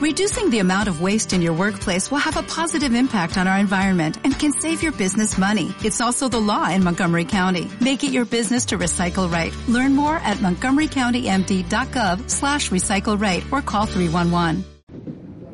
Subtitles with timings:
[0.00, 3.58] Reducing the amount of waste in your workplace will have a positive impact on our
[3.58, 5.74] environment and can save your business money.
[5.84, 7.68] It's also the law in Montgomery County.
[7.82, 9.52] Make it your business to recycle right.
[9.68, 14.64] Learn more at montgomerycountymd.gov slash recycle right or call 311.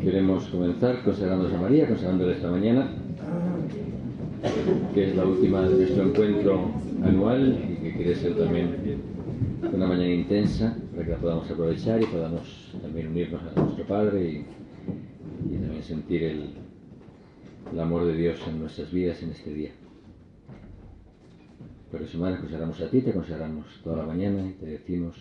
[0.00, 2.88] Queremos comenzar consagrando a María, consagrándole esta mañana,
[4.94, 6.70] que es la última de nuestro encuentro
[7.02, 8.76] anual y que quiere ser también
[9.62, 14.30] una mañana intensa para que la podamos aprovechar y podamos también unirnos a nuestro Padre
[14.30, 14.44] y,
[15.58, 19.70] también sentir el, amor de Dios en nuestras vidas en este día.
[21.90, 25.16] Por eso, Madre, consagramos a ti, te consagramos toda la mañana y te decimos,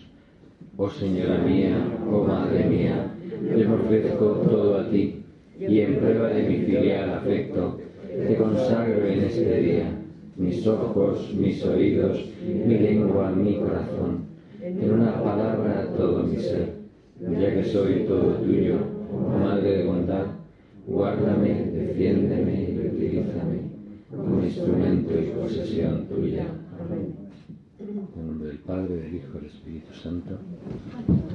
[0.76, 1.76] oh Señora mía,
[2.10, 5.22] oh Madre mía, yo me ofrezco todo a ti
[5.58, 9.96] y en prueba de mi filial afecto, te consagro en este día
[10.36, 14.26] mis ojos, mis oídos, mi lengua, mi corazón,
[14.66, 16.72] en una palabra todo mi ser,
[17.20, 18.74] ya que soy todo tuyo,
[19.40, 20.26] Madre de bondad,
[20.86, 23.60] guárdame, defiéndeme y utilízame
[24.10, 26.46] como instrumento y posesión tuya.
[27.78, 30.36] En nombre del Padre, del Hijo y del Espíritu Santo.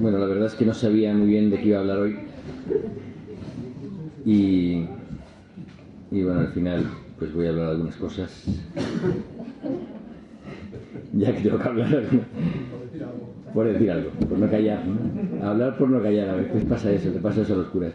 [0.00, 2.18] Bueno, la verdad es que no sabía muy bien de qué iba a hablar hoy.
[4.26, 4.84] Y,
[6.10, 6.84] y bueno, al final
[7.18, 8.44] pues voy a hablar de algunas cosas.
[11.14, 12.04] ya que tengo que hablar
[13.52, 15.46] por decir algo, por no callar, ¿no?
[15.46, 17.92] Hablar por no callar, a veces pasa eso, te pasa eso a los curas.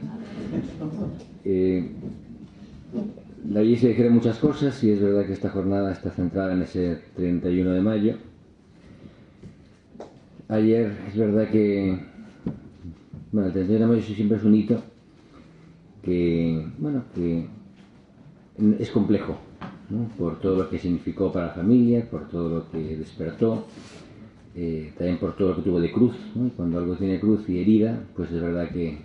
[3.55, 7.02] Allí se dijeron muchas cosas y es verdad que esta jornada está centrada en ese
[7.16, 8.16] 31 de mayo.
[10.49, 11.99] Ayer es verdad que,
[13.31, 14.81] bueno, el 31 de mayo siempre es un hito
[16.03, 17.47] que, bueno, que
[18.80, 19.38] es complejo,
[20.17, 23.66] por todo lo que significó para la familia, por todo lo que despertó,
[24.59, 26.16] eh, también por todo lo que tuvo de cruz.
[26.36, 26.50] ¿no?
[26.50, 28.97] Cuando algo tiene cruz y herida, pues es verdad que,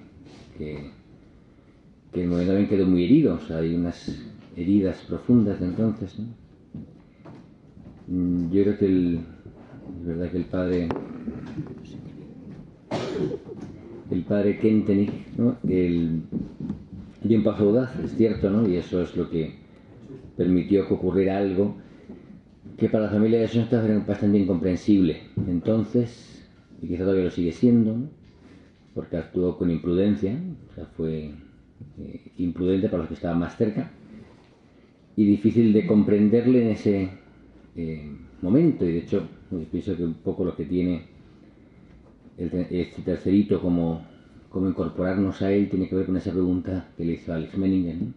[0.57, 0.91] que,
[2.15, 4.19] el momento también quedó muy herido, o sea, hay unas
[4.57, 6.17] heridas profundas entonces.
[8.09, 9.21] Mm, Yo creo que el,
[10.01, 10.89] es verdad que el padre
[14.11, 15.57] el padre Kentenich, ¿no?
[15.69, 16.23] el,
[17.23, 18.69] dio un paso audaz, es cierto, ¿no?
[18.69, 19.55] y eso es lo que
[20.37, 21.77] permitió que ocurriera algo
[22.83, 26.45] que para la familia de Schoenstatt era bastante incomprensible entonces,
[26.83, 27.95] y quizá todavía lo sigue siendo,
[28.93, 30.37] porque actuó con imprudencia,
[30.69, 31.31] o sea, fue
[32.01, 33.93] eh, imprudente para los que estaban más cerca,
[35.15, 37.09] y difícil de comprenderle en ese
[37.77, 41.03] eh, momento, y de hecho, yo pienso que un poco lo que tiene
[42.37, 44.05] este tercerito como,
[44.49, 47.95] como incorporarnos a él tiene que ver con esa pregunta que le hizo Alex Menninger,
[47.95, 48.13] ¿no?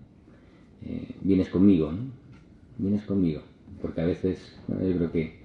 [0.87, 1.99] eh, vienes conmigo, ¿no?
[2.79, 3.43] vienes conmigo
[3.85, 5.39] porque a veces bueno, yo creo que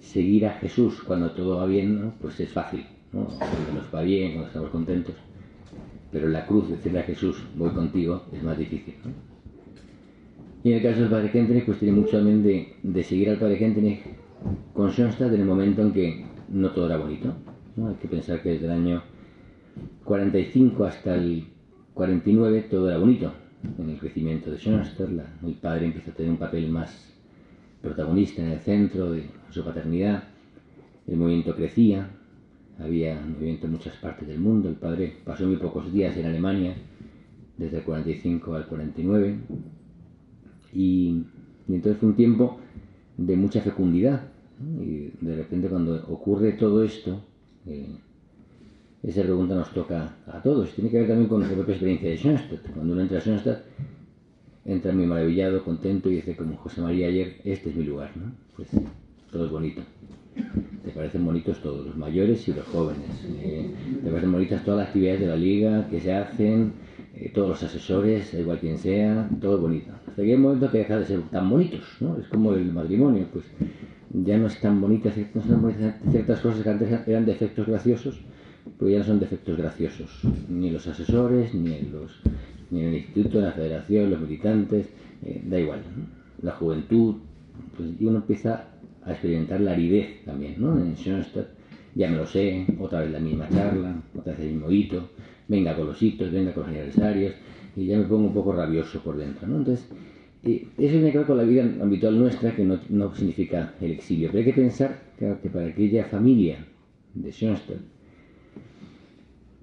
[0.00, 2.14] seguir a Jesús cuando todo va bien, ¿no?
[2.20, 3.24] pues es fácil, ¿no?
[3.24, 5.16] cuando nos va bien, cuando estamos contentos,
[6.12, 8.94] pero la cruz decirle a Jesús, voy contigo, es más difícil.
[9.04, 9.10] ¿no?
[10.62, 13.38] Y en el caso del Padre Kentenich, pues tiene mucho también de, de seguir al
[13.38, 14.02] Padre Kentenich
[14.74, 17.34] con Schoenstatt en el momento en que no todo era bonito.
[17.74, 17.88] ¿no?
[17.88, 19.02] Hay que pensar que desde el año
[20.04, 21.48] 45 hasta el
[21.94, 23.32] 49 todo era bonito.
[23.76, 25.08] En el crecimiento de Schoenstatt,
[25.44, 27.11] el padre empieza a tener un papel más
[27.82, 30.24] protagonista en el centro de su paternidad.
[31.06, 32.08] El movimiento crecía,
[32.78, 34.68] había movimiento en muchas partes del mundo.
[34.68, 36.74] El padre pasó muy pocos días en Alemania,
[37.56, 39.36] desde el 45 al 49.
[40.72, 41.22] Y,
[41.68, 42.58] entonces fue un tiempo
[43.16, 44.28] de mucha fecundidad.
[44.80, 47.20] Y de repente cuando ocurre todo esto,
[47.66, 47.96] eh,
[49.02, 50.72] esa pregunta nos toca a todos.
[50.74, 52.70] Tiene que ver también con nuestra propia experiencia de Schoenstatt.
[52.72, 53.64] Cuando uno entra a Schoenstatt,
[54.64, 58.32] entra muy maravillado, contento y dice como José María ayer, este es mi lugar, ¿no?
[58.56, 58.68] Pues
[59.30, 59.82] todo es bonito.
[60.84, 63.24] Te parecen bonitos todos, los mayores y los jóvenes.
[63.40, 63.70] Eh,
[64.02, 66.72] te parecen bonitas todas las actividades de la liga que se hacen,
[67.14, 69.92] eh, todos los asesores, igual quien sea, todo es bonito.
[70.06, 72.16] Hasta que hay un momento que deja de ser tan bonitos, ¿no?
[72.18, 73.44] Es como el matrimonio, pues
[74.10, 78.20] ya no es tan bonitas, no bonitas ciertas cosas que antes eran defectos graciosos,
[78.78, 82.20] pues ya no son defectos graciosos, ni los asesores, ni los
[82.72, 84.88] ni en el instituto, en la federación, los militantes,
[85.24, 85.82] eh, da igual,
[86.42, 87.16] la juventud,
[87.76, 88.64] pues, y uno empieza
[89.04, 90.78] a experimentar la aridez también, ¿no?
[90.78, 91.48] En Schoenstatt,
[91.94, 95.10] ya me lo sé, otra vez la misma charla, otra vez el mismo hito,
[95.48, 97.34] venga con los hitos, venga con los aniversarios,
[97.76, 99.58] y ya me pongo un poco rabioso por dentro, ¿no?
[99.58, 99.86] Entonces,
[100.44, 103.92] eh, eso tiene que ver con la vida habitual nuestra, que no, no significa el
[103.92, 106.64] exilio, pero hay que pensar que, que para aquella familia
[107.14, 107.78] de Schoenstatt,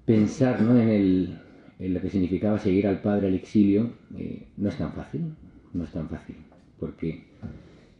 [0.06, 0.78] pensar ¿no?
[0.78, 1.39] en el
[1.80, 5.22] en lo que significaba seguir al padre al exilio, eh, no es tan fácil,
[5.72, 6.36] no es tan fácil,
[6.78, 7.24] porque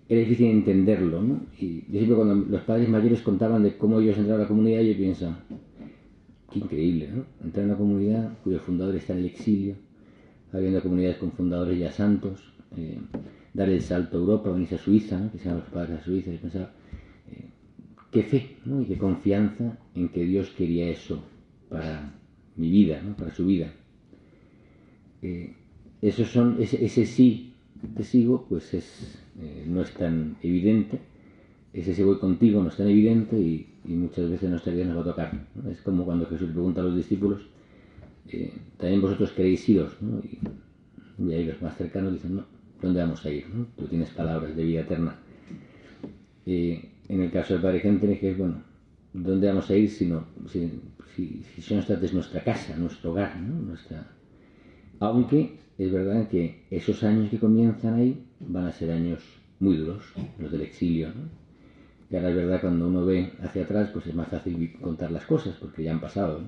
[0.06, 1.46] era difícil entenderlo, ¿no?
[1.58, 4.82] Y yo siempre cuando los padres mayores contaban de cómo ellos entraron a la comunidad,
[4.82, 5.34] yo pienso,
[6.52, 7.24] qué increíble, ¿no?
[7.42, 9.76] Entrar en una comunidad cuyo fundador está en el exilio,
[10.52, 12.98] habiendo comunidades con fundadores ya santos, eh,
[13.54, 16.30] dar el salto a Europa, venirse a Suiza, que se llaman los padres a Suiza,
[16.30, 16.70] y pensaba,
[17.30, 17.48] eh,
[18.10, 18.82] qué fe ¿no?
[18.82, 21.24] y qué confianza en que Dios quería eso
[21.70, 22.19] para
[22.60, 23.16] mi vida, ¿no?
[23.16, 23.72] para su vida.
[25.22, 25.54] Eh,
[26.02, 27.54] esos son, ese, sí
[27.96, 29.18] te sigo, pues es,
[29.66, 30.98] no es tan evidente,
[31.72, 35.00] ese sí voy contigo no es tan evidente y, muchas veces nuestra vida nos va
[35.00, 35.46] a tocar.
[35.70, 37.40] Es como cuando Jesús pregunta a los discípulos,
[38.76, 40.20] también vosotros queréis iros, ¿no?
[40.20, 42.44] y, ahí los más cercanos dicen, no,
[42.80, 43.46] ¿dónde vamos a ir?
[43.76, 45.16] Tú tienes palabras de vida eterna.
[46.46, 48.62] en el caso del Padre Gente, que es, bueno,
[49.12, 50.70] ¿dónde vamos a ir si, no, si,
[51.14, 53.40] si, si es nuestra casa, nuestro hogar?
[53.40, 53.60] ¿no?
[53.60, 54.06] Nuestra...
[55.00, 59.22] Aunque es verdad que esos años que comienzan ahí van a ser años
[59.58, 60.04] muy duros,
[60.38, 61.08] los del exilio.
[61.08, 62.16] ¿no?
[62.16, 65.56] Ahora es verdad, cuando uno ve hacia atrás, pues es más fácil contar las cosas,
[65.56, 66.42] porque ya han pasado.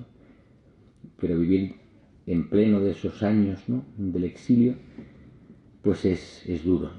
[1.19, 1.75] Pero vivir
[2.27, 3.83] en pleno de esos años ¿no?
[3.97, 4.75] del exilio,
[5.81, 6.91] pues es, es duro.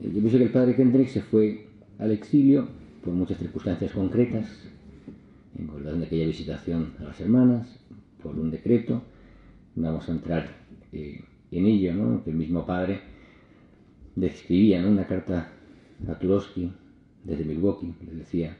[0.00, 2.68] Yo pienso que el padre Kendrick se fue al exilio
[3.04, 4.46] por muchas circunstancias concretas,
[5.58, 7.78] en de aquella visitación a las hermanas,
[8.22, 9.02] por un decreto,
[9.74, 10.48] vamos a entrar
[10.92, 12.24] eh, en ello, ¿no?
[12.24, 13.00] que el mismo padre
[14.14, 14.88] describía ¿no?
[14.88, 15.52] una carta
[16.08, 16.72] a Turoski
[17.24, 18.56] desde Milwaukee, le decía,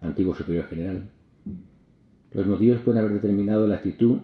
[0.00, 1.10] antiguo superior general,
[2.32, 4.18] los motivos pueden haber determinado la actitud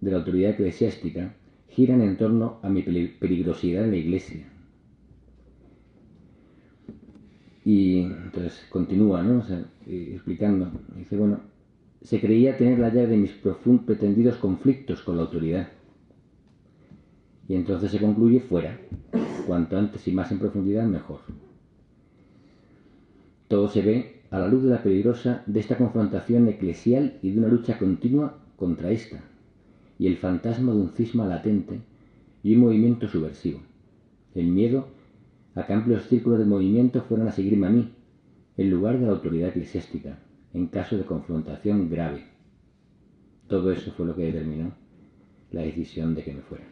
[0.00, 1.34] de la autoridad eclesiástica
[1.68, 4.53] giran en torno a mi peligrosidad en la iglesia.
[7.64, 9.44] Y entonces continúa, ¿no?
[9.86, 10.70] Eh, explicando.
[10.96, 11.40] Dice, bueno,
[12.02, 13.32] se creía tener la llave de mis
[13.86, 15.68] pretendidos conflictos con la autoridad.
[17.48, 18.78] Y entonces se concluye fuera.
[19.46, 21.20] Cuanto antes y más en profundidad, mejor.
[23.48, 27.38] Todo se ve a la luz de la peligrosa de esta confrontación eclesial y de
[27.38, 29.20] una lucha continua contra esta,
[29.98, 31.80] y el fantasma de un cisma latente
[32.42, 33.60] y un movimiento subversivo.
[34.34, 34.88] El miedo
[35.54, 37.88] a que amplios círculos de movimiento fueran a seguirme a mí,
[38.56, 40.18] en lugar de la autoridad eclesiástica,
[40.52, 42.24] en caso de confrontación grave.
[43.48, 44.72] Todo eso fue lo que determinó
[45.50, 46.64] la decisión de que me fuera.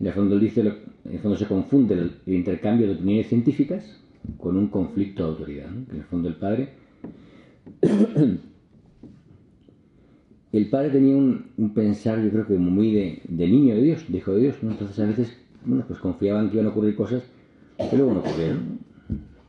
[0.00, 4.00] En el fondo, se confunde el, intercambio de opiniones científicas
[4.38, 5.68] con un conflicto de autoridad.
[5.68, 6.68] En el fondo el padre
[10.52, 14.34] el padre tenía un, pensar, yo creo que muy de, niño de Dios, de hijo
[14.34, 15.36] de Dios, Entonces a veces,
[15.68, 17.22] bueno, pues confiaban que iban a ocurrir cosas
[17.76, 18.80] que luego no ocurrieron.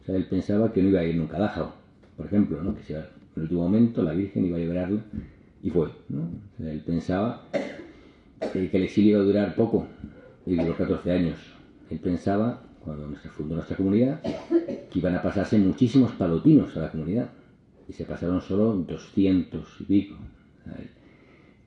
[0.02, 1.72] O sea, él pensaba que no iba a ir nunca a Dachau,
[2.18, 2.76] por ejemplo, ¿no?
[2.76, 3.00] Que en
[3.36, 5.00] el último momento la Virgen iba a liberarlo
[5.64, 6.30] y fue, ¿no?
[6.60, 7.44] él pensaba
[8.54, 9.88] que el exilio iba a durar poco,
[10.46, 11.38] y duró 14 años.
[11.90, 16.92] Él pensaba, cuando se fundó nuestra comunidad, que iban a pasarse muchísimos palotinos a la
[16.92, 17.30] comunidad.
[17.88, 20.16] Y se pasaron solo 200 y pico.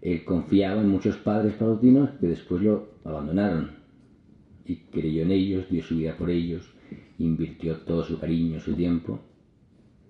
[0.01, 3.82] Él confiaba en muchos padres palotinos que después lo abandonaron
[4.67, 6.63] y creyó en ellos, dio su vida por ellos,
[7.19, 9.21] invirtió todo su cariño, su tiempo,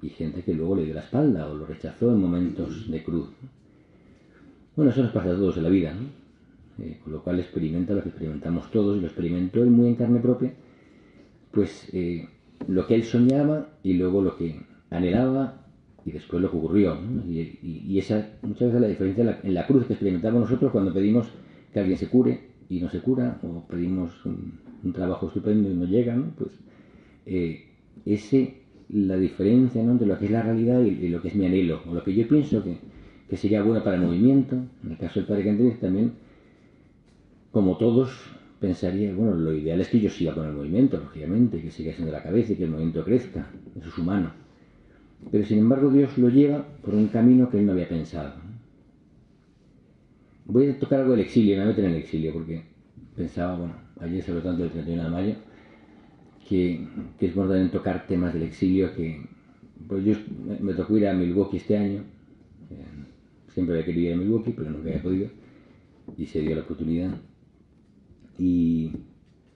[0.02, 3.28] y gente que luego le dio la espalda o lo rechazó en momentos de cruz.
[4.74, 5.94] Bueno, eso nos pasa a todos en la vida,
[6.78, 9.94] eh, con lo cual experimenta lo que experimentamos todos, y lo experimentó él muy en
[9.94, 10.52] carne propia,
[11.52, 12.28] pues eh,
[12.68, 14.60] lo que él soñaba y luego lo que
[14.90, 15.66] anhelaba
[16.04, 16.98] y después lo que ocurrió.
[17.28, 21.28] Y, esa muchas veces la diferencia en la, cruz que experimentamos nosotros cuando pedimos
[21.72, 25.84] que alguien se cure y no se cura, o pedimos un, trabajo estupendo y no
[25.84, 26.50] llega, pues
[27.26, 27.66] eh,
[28.04, 31.82] ese la diferencia entre lo que es la realidad y, lo que es mi anhelo,
[31.86, 32.78] o lo que yo pienso que,
[33.28, 36.12] que sería bueno para el movimiento, en el caso del Padre Canteris también,
[37.50, 38.10] como todos
[38.58, 42.12] pensaría, bueno, lo ideal es que yo siga con el movimiento, lógicamente, que siga siendo
[42.12, 44.30] la cabeza y que el movimiento crezca, eso es humano.
[45.30, 48.41] Pero sin embargo Dios lo lleva por un camino que él no había pensado.
[50.44, 52.62] Voy a tocar algo del exilio, me voy a meter en el exilio, porque
[53.14, 55.34] pensaba, bueno, ayer sobre tanto el 31 de mayo,
[56.48, 56.84] que,
[57.20, 59.24] es bueno también tocar temas del exilio, que
[59.86, 60.14] pues yo
[60.60, 62.02] me, tocó ir a Milwaukee este año,
[62.70, 62.84] eh,
[63.52, 65.28] siempre había querido ir a Milwaukee, pero nunca había podido,
[66.18, 67.14] y se dio la oportunidad.
[68.38, 68.90] Y,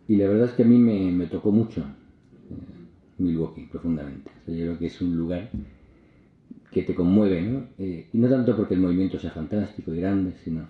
[0.09, 1.81] la verdad es que a mí me, tocó mucho.
[1.81, 2.87] Eh,
[3.19, 4.31] Milwaukee profundamente.
[4.47, 5.51] yo creo que es un lugar
[6.77, 7.63] que te conmueve, ¿no?
[7.79, 10.67] Eh, y no tanto porque el movimiento sea fantástico y grande, sino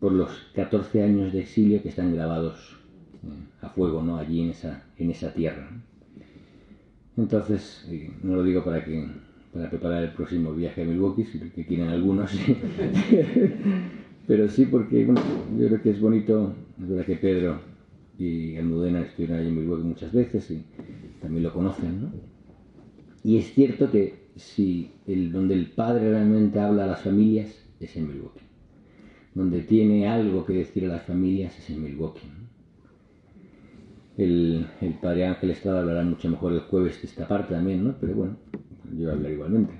[0.00, 2.80] por los 14 años de exilio que están grabados
[3.22, 3.28] eh,
[3.60, 4.16] a fuego, ¿no?
[4.16, 5.70] Allí en esa, en esa tierra.
[7.16, 9.06] Entonces, eh, no lo digo para que
[9.52, 12.32] para preparar el próximo viaje a Milwaukee, si que quieren algunos,
[14.26, 17.60] pero sí porque yo creo que es bonito, es verdad que Pedro
[18.18, 20.64] y Almudena estuvieron allí en Milwaukee muchas veces y
[21.22, 22.10] también lo conocen, ¿no?
[23.22, 27.48] Y es cierto que si el, donde el padre realmente habla a las familias
[27.80, 28.44] es en Milwaukee.
[29.34, 32.28] Donde tiene algo que decir a las familias es en Milwaukee.
[34.16, 37.94] El, el padre Ángel Estrada hablará mucho mejor el jueves de esta parte también, ¿no?
[38.00, 38.36] Pero bueno,
[38.92, 39.72] yo voy a hablar igualmente.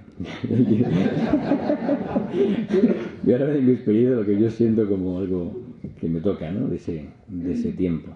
[3.26, 5.61] y ahora de mi experiencia lo que yo siento como algo
[5.99, 6.69] que me toca, ¿no?
[6.69, 8.12] De ese, de ese tiempo.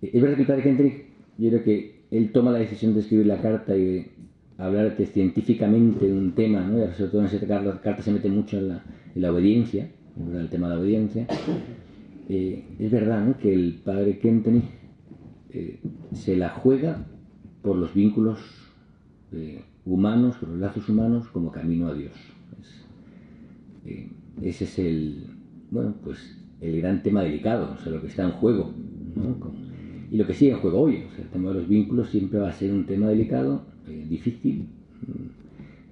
[0.00, 1.04] Es verdad que el padre Hendrik,
[1.38, 4.10] yo creo que él toma la decisión de escribir la carta y de
[4.58, 6.92] hablar científicamente de un tema, ¿no?
[6.92, 8.84] Sobre todo en esa carta, se mete mucho en la,
[9.14, 9.88] en la obediencia,
[10.18, 11.26] en el tema de la obediencia.
[12.28, 13.38] Eh, es verdad ¿no?
[13.38, 14.64] que el padre Kentenich
[15.50, 15.80] eh,
[16.12, 17.06] se la juega
[17.62, 18.38] por los vínculos
[19.32, 22.12] eh, humanos, por los lazos humanos, como camino a Dios.
[24.42, 25.24] ese es el,
[25.70, 28.74] bueno, pues el gran tema delicado, o sea, lo que está en juego,
[30.10, 31.04] y lo que sigue en juego hoy.
[31.18, 34.66] El tema de los vínculos siempre va a ser un tema delicado, eh, difícil.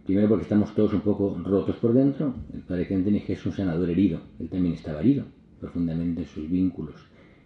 [0.04, 2.34] Primero porque estamos todos un poco rotos por dentro.
[2.52, 4.20] El padre que es un sanador herido.
[4.38, 5.24] Él también estaba herido
[5.60, 6.94] profundamente en sus vínculos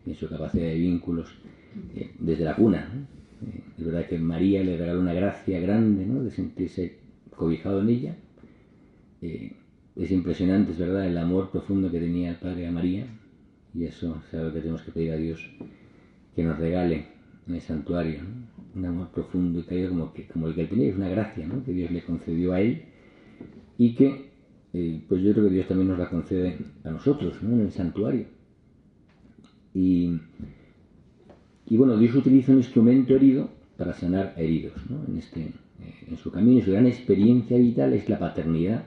[0.07, 1.29] en su capacidad de vínculos
[1.95, 2.89] eh, desde la cuna.
[3.47, 6.23] Eh, es verdad que María le regaló una gracia grande ¿no?
[6.23, 6.99] de sentirse
[7.37, 8.17] cobijado en ella.
[9.21, 13.07] es impresionante, es verdad, el amor profundo que tenía el padre a María.
[13.75, 15.51] Y eso es algo que tenemos que pedir a Dios
[16.35, 17.07] que nos regale
[17.47, 18.21] en el santuario,
[18.75, 21.73] un amor profundo y caído como, que, como el que tenía, es una gracia que
[21.73, 22.85] Dios le concedió a él
[23.79, 24.31] y que
[24.73, 28.27] eh, pues yo creo que Dios también nos la concede a nosotros en el santuario.
[29.75, 30.19] Y,
[31.67, 34.75] y, bueno, Dios utiliza un instrumento herido para sanar heridos
[35.09, 35.55] en, este, eh,
[36.09, 38.87] en su camino y su gran experiencia vital es la paternidad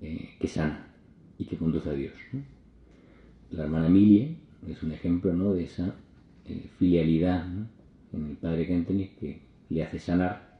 [0.00, 0.86] eh, que sana
[1.38, 2.12] y que conduce a Dios.
[3.50, 4.36] La hermana Emilie
[4.68, 5.54] es un ejemplo ¿no?
[5.54, 5.94] de esa
[6.46, 7.46] eh, filialidad
[8.12, 10.58] en el padre Kentenich que le hace sanar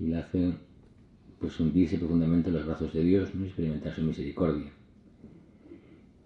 [0.00, 0.52] y le hace
[1.38, 3.44] pues hundirse profundamente en los brazos de Dios, ¿no?
[3.44, 4.70] experimentar su misericordia.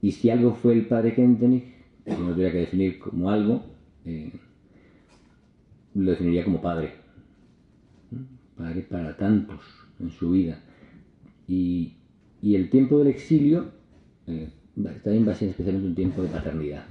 [0.01, 1.65] Y si algo fue el padre Kentenich,
[2.05, 3.65] si no tuviera que definir como algo,
[4.05, 4.33] eh,
[5.95, 6.93] lo definiría como padre.
[8.57, 9.61] Padre para tantos
[10.01, 10.61] en su vida.
[11.47, 11.95] Y,
[12.43, 13.73] el tiempo del exilio
[14.27, 14.51] eh,
[15.03, 16.85] también va a ser especialmente un tiempo de paternidad.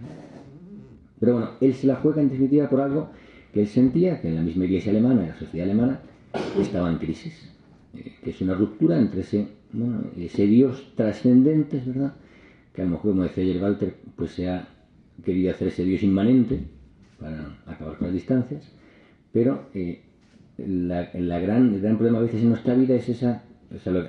[1.19, 3.09] Pero bueno, él se la juega en definitiva por algo
[3.53, 5.99] que él sentía que en la misma iglesia alemana, en la sociedad alemana,
[6.59, 7.53] estaba en crisis.
[7.93, 9.47] Eh, que es una ruptura entre ese,
[10.17, 12.15] ese Dios trascendente, verdad,
[12.73, 14.67] que a lo mejor, como decía ayer Walter, pues se ha
[15.23, 16.59] querido hacer ese Dios inmanente
[17.19, 18.71] para acabar con las distancias,
[19.31, 20.03] pero eh,
[20.57, 23.43] la, gran, el gran problema a veces en nuestra vida es esa,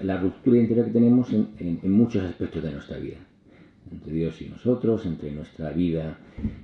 [0.03, 3.19] la ruptura interior que tenemos en muchos aspectos de nuestra vida
[3.93, 6.19] entre Dios y nosotros, entre nuestra vida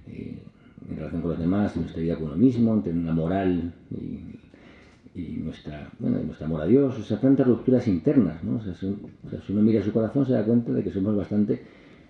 [0.07, 0.43] eh,
[0.89, 5.89] en relación con los demás, nuestra vida con uno mismo, entre una moral y, nuestra,
[5.99, 8.57] bueno, nuestra amor a Dios, o sea, tantas rupturas internas, ¿no?
[8.57, 11.63] O sea, si, uno mira su corazón se da cuenta de que somos bastante,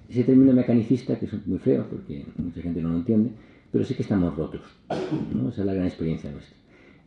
[0.08, 3.30] ese término mecanicista, que es muy feo porque mucha gente no lo entiende,
[3.70, 4.62] pero sí que estamos rotos,
[5.34, 5.50] ¿no?
[5.50, 6.56] Esa es la gran experiencia nuestra.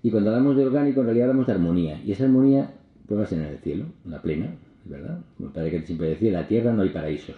[0.03, 2.73] Y cuando hablamos de orgánico, en realidad hablamos de armonía, y esa armonía
[3.07, 4.53] puede ser en el cielo, la plena,
[4.85, 5.21] ¿verdad?
[5.35, 7.35] Como el padre que siempre decía, en la tierra no hay paraísos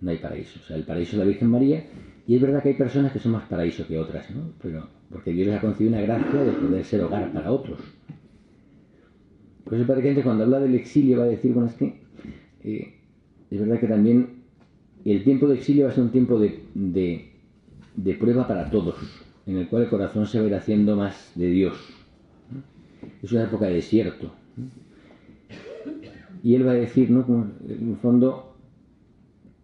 [0.00, 0.58] no hay paraíso.
[0.62, 1.84] O sea, el paraíso es la Virgen María,
[2.28, 4.52] y es verdad que hay personas que son más paraíso que otras, ¿no?
[4.60, 7.80] Pero porque Dios les ha concedido una gracia de poder ser hogar para otros.
[9.64, 12.02] Por eso parece que cuando habla del exilio va a decir, bueno, es que
[12.64, 12.94] eh,
[13.50, 14.42] es verdad que también
[15.06, 18.96] el tiempo de exilio va a ser un tiempo de, de, prueba para todos,
[19.46, 21.78] en el cual el corazón se va a ir haciendo más de Dios.
[23.22, 24.34] Es una época de desierto.
[26.42, 27.24] Y él va a decir, ¿no?
[27.66, 28.54] En el fondo,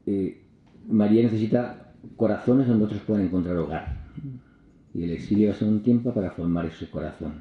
[0.06, 0.40] eh,
[0.88, 1.84] María necesita
[2.16, 4.04] corazones donde otros puedan encontrar hogar.
[4.94, 7.32] Y el exilio va a ser un tiempo para formar ese corazón.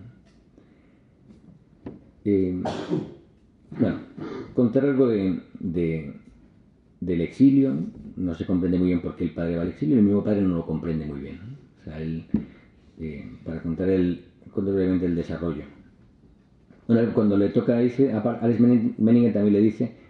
[2.25, 2.61] Eh,
[3.79, 3.99] bueno,
[4.53, 5.41] contar algo de,
[6.99, 7.75] del exilio,
[8.15, 10.41] no se comprende muy bien por qué el padre va al exilio, el mismo padre
[10.41, 11.39] no lo comprende muy bien.
[11.81, 15.63] O sea, eh, para contar el, brevemente el desarrollo.
[17.13, 18.59] cuando le toca, dice, Alex
[18.97, 20.02] Meninger también le dice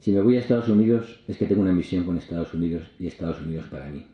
[0.00, 3.06] si me voy a Estados Unidos es que tengo una misión con Estados Unidos y
[3.06, 4.06] Estados Unidos para mí.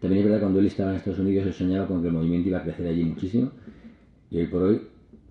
[0.00, 2.14] También es verdad que cuando él estaba en Estados Unidos él soñaba con que el
[2.14, 3.50] movimiento iba a crecer allí muchísimo
[4.30, 4.82] y hoy por hoy,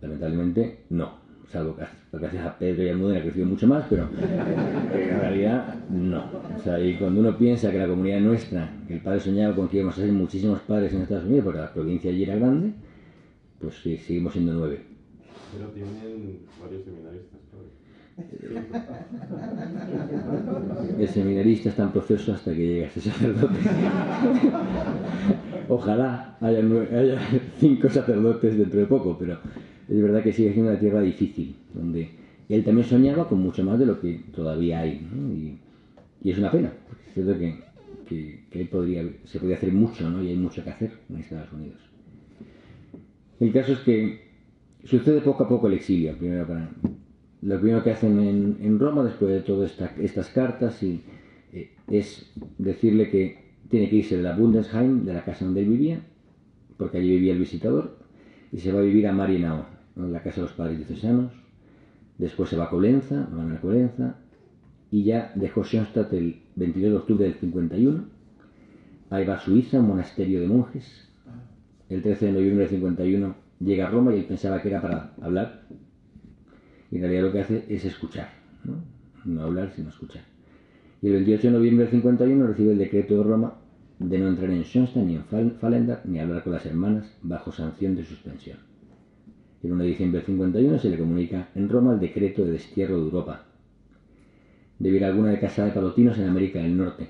[0.02, 1.26] lamentablemente, no.
[1.52, 6.26] Salvo que gracias a Pedro y Almudena ha crecido mucho más, pero en realidad no.
[6.56, 9.68] O sea, y cuando uno piensa que la comunidad nuestra, que el padre soñaba con
[9.68, 12.74] que íbamos a ser muchísimos padres en Estados Unidos, porque la provincia allí era grande,
[13.60, 14.82] pues sí, seguimos siendo nueve.
[15.56, 17.40] Pero tienen varios seminaristas.
[20.98, 23.60] El seminarista está en proceso hasta que llegue a ese sacerdote.
[25.68, 26.62] Ojalá haya,
[27.60, 29.40] cinco sacerdotes dentro de poco, pero
[29.90, 32.10] es verdad que sigue siendo una tierra difícil, donde
[32.48, 35.60] él también soñaba con mucho más de lo que todavía hay.
[36.24, 36.72] Y, es una pena,
[37.08, 37.60] es cierto que,
[38.08, 40.24] que, él podría, se podría hacer mucho, ¿no?
[40.24, 41.80] y hay mucho que hacer en Estados Unidos.
[43.40, 44.22] El caso es que
[44.86, 46.18] sucede poco a poco el exilio.
[46.18, 46.72] Primero para,
[47.46, 51.04] lo primero que hacen en, Roma, después de todas estas cartas, y,
[51.54, 55.70] eh, es decirle que tiene que irse de la Bundesheim, de la casa donde él
[55.70, 56.00] vivía,
[56.76, 57.98] porque allí vivía el visitador,
[58.52, 59.64] y se va a vivir a Marienau,
[59.96, 61.34] en la casa de los padres diocesanos.
[62.18, 64.16] Después se va a Colenza, van a Colenza,
[64.90, 68.06] y ya dejó Schoenstatt el 22 de octubre del 51.
[69.12, 71.10] Ahí va a Suiza, monasterio de monjes.
[71.90, 75.14] El 13 de noviembre del 51 llega a Roma y él pensaba que era para
[75.22, 75.66] hablar.
[76.96, 78.30] En realidad lo que hace es escuchar,
[78.64, 78.76] no,
[79.26, 80.24] no hablar, sino escuchar.
[81.02, 83.54] Y el 28 de noviembre del 51 recibe el decreto de Roma
[84.00, 85.26] de no entrar en Schoenstatt ni en
[85.60, 88.60] Fallenberg ni hablar con las hermanas bajo sanción de suspensión.
[89.62, 92.96] El 1 de diciembre del 51 se le comunica en Roma el decreto de destierro
[92.96, 93.44] de Europa,
[94.80, 97.10] debido a alguna de casa de palotinos en América del Norte.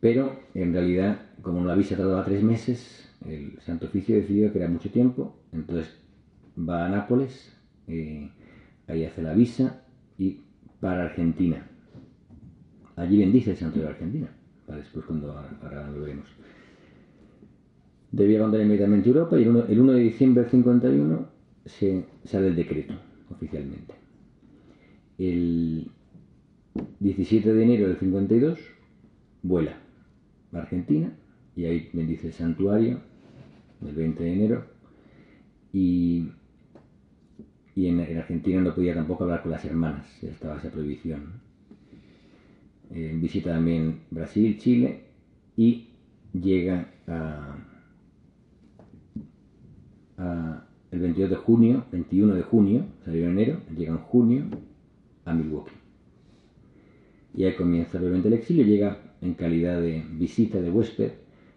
[0.00, 4.66] Pero, en realidad, como la visa tardaba tres meses, el Santo Oficio decidió que era
[4.66, 5.94] mucho tiempo, entonces
[6.58, 8.30] va a Nápoles, eh,
[8.90, 9.82] ahí hace la visa
[10.18, 10.40] y
[10.80, 11.66] para Argentina.
[12.96, 14.30] Allí bendice el Santo de Argentina
[14.76, 16.28] después cuando ahora lo veremos.
[18.12, 21.28] Debía abandonar inmediatamente Europa y el 1, de diciembre del 51
[21.64, 22.94] se sale el decreto
[23.30, 23.94] oficialmente.
[25.18, 25.90] El
[26.98, 28.58] 17 de enero del 52
[29.42, 29.78] vuela
[30.52, 31.12] a Argentina
[31.54, 33.00] y ahí bendice el santuario
[33.86, 34.64] el 20 de enero
[35.72, 36.28] y,
[37.80, 41.40] y en, Argentina no podía tampoco hablar con las hermanas, estaba esa prohibición.
[42.90, 45.04] Eh, visita también Brasil, Chile
[45.56, 45.88] y
[46.34, 47.56] llega a,
[50.90, 54.44] el 22 de junio, 21 de junio, salió en enero, llega en junio
[55.24, 55.72] a Milwaukee.
[57.34, 61.12] Y ahí comienza brevemente el exilio, llega en calidad de visita de huésped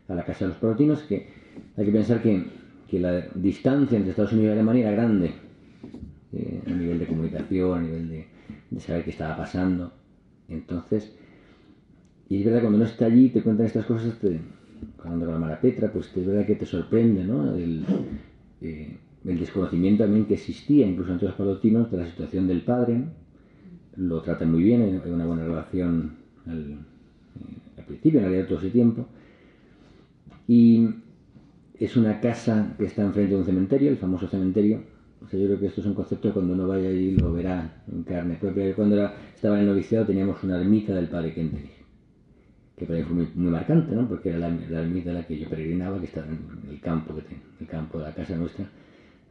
[0.07, 1.27] a la casa de los palotinos, que
[1.75, 5.33] hay que pensar que, la distancia entre Estados Unidos y Alemania era grande,
[6.33, 9.93] eh, a nivel de comunicación, a nivel de, saber qué estaba pasando.
[10.49, 11.15] Entonces,
[12.29, 14.39] y es verdad, cuando uno está allí te cuentan estas cosas, te,
[14.97, 17.55] cuando con la mala Petra, pues es verdad que te sorprende, ¿no?
[17.55, 17.85] El,
[18.61, 23.03] eh, el, desconocimiento también que existía, incluso entre los palotinos, de la situación del padre.
[23.95, 26.15] Lo tratan muy bien, hay una buena relación
[26.47, 29.05] al, eh, al principio, en realidad todo ese tiempo.
[30.47, 30.89] Y
[31.79, 34.92] es una casa que está enfrente de un cementerio, el famoso cementerio.
[35.23, 37.33] O sea, yo creo que esto es un concepto que cuando uno vaya allí lo
[37.33, 38.75] verá en carne propia.
[38.75, 41.83] Cuando estaba en el noviciado teníamos una ermita del padre Kentenich
[42.77, 44.07] que para mí fue muy, marcante, ¿no?
[44.07, 47.15] porque era la, la ermita a la que yo peregrinaba, que estaba en el campo,
[47.15, 48.65] que el campo de la casa nuestra.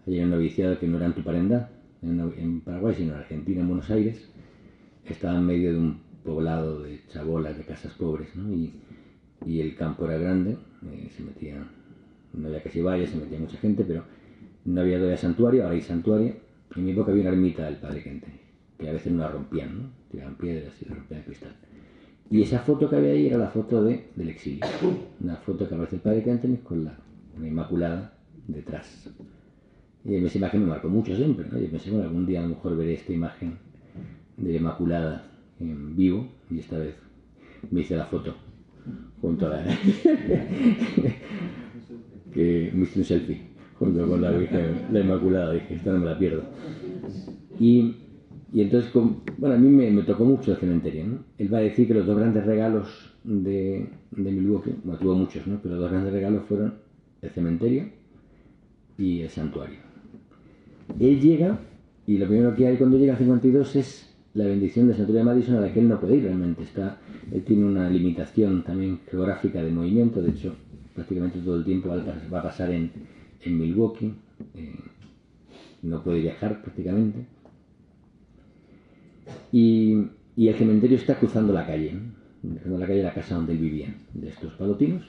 [0.07, 1.71] Allí en un noviciado que no era en Tuparendá,
[2.03, 4.29] en, en Paraguay, sino en Argentina, en Buenos Aires.
[5.05, 8.53] Estaba en medio de un poblado de chabolas, de casas pobres, ¿no?
[8.55, 8.73] y,
[9.45, 11.67] y el campo era grande, eh, se metía,
[12.33, 14.05] no había casi valles, se metía mucha gente, pero
[14.65, 16.35] no había todavía santuario, ahora hay santuario.
[16.77, 18.29] En mi época había una ermita del Padre Gente,
[18.79, 19.91] que a veces no la rompían, ¿no?
[20.11, 21.55] tiraban piedras y rompían el cristal.
[22.31, 24.65] Y esa foto que había ahí era la foto de, del exilio.
[25.21, 26.97] Una foto que aparece el padre Cantenis con la,
[27.43, 28.15] Inmaculada
[28.47, 29.11] detrás.
[30.05, 31.47] Y esa imagen me marcó mucho siempre.
[31.51, 31.59] ¿no?
[31.59, 33.59] Yo pensé, bueno, algún día a lo mejor veré esta imagen
[34.37, 35.27] de la Inmaculada
[35.61, 36.95] en vivo y esta vez
[37.71, 38.35] me hice la foto
[39.21, 39.65] junto a la.
[42.33, 43.52] que me hice un selfie
[43.83, 45.53] junto con la Virgen, la Inmaculada.
[45.53, 46.43] Dije, esta no me la pierdo.
[47.59, 47.97] Y
[48.53, 48.91] y entonces,
[49.39, 51.19] bueno, a mí me, tocó mucho el cementerio, ¿no?
[51.39, 55.47] Él va a decir que los dos grandes regalos de, de Milwaukee, bueno, tuvo muchos,
[55.47, 55.59] ¿no?
[55.63, 56.75] Pero los dos grandes regalos fueron
[57.23, 57.89] el cementerio
[58.99, 59.79] y el santuario.
[61.01, 61.61] Él llega,
[62.07, 65.31] y lo primero que hay cuando llega a 52 es la bendición del santuario de
[65.33, 66.63] Madison a la que él no puede ir realmente.
[66.63, 66.99] Está,
[67.33, 70.55] él tiene una limitación también geográfica de movimiento, de hecho,
[70.95, 72.91] prácticamente todo el tiempo va a pasar en,
[73.45, 74.15] en Milwaukee,
[74.55, 74.75] eh,
[75.83, 77.27] no puede viajar prácticamente.
[79.51, 81.95] Y, el cementerio está cruzando la calle,
[82.41, 85.05] cruzando la calle de la casa donde él vivía, de estos palotinos.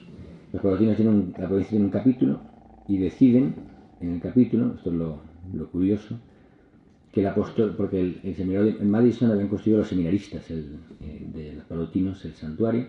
[0.52, 2.40] Los palotinos tienen un, la provincia tiene un capítulo
[2.86, 3.54] y deciden
[4.00, 6.18] en el capítulo, esto es lo, curioso,
[7.10, 11.52] que el apóstol, porque el, seminario en Madison habían construido los seminaristas el, eh, de
[11.54, 12.86] los palotinos, el santuario,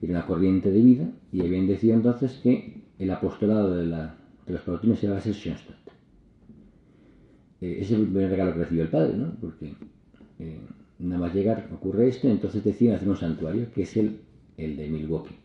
[0.00, 4.08] y era una corriente de vida, y habían decidido entonces que el apostolado de,
[4.46, 5.76] los palotinos iba a ser Schoenstatt.
[7.60, 9.32] Eh, es el primer regalo que recibió el padre, ¿no?
[9.40, 9.74] Porque
[10.38, 10.60] eh,
[10.98, 14.20] nada más llegar ocurre esto, entonces deciden hacer un santuario, que es el,
[14.56, 15.36] el de Milwaukee.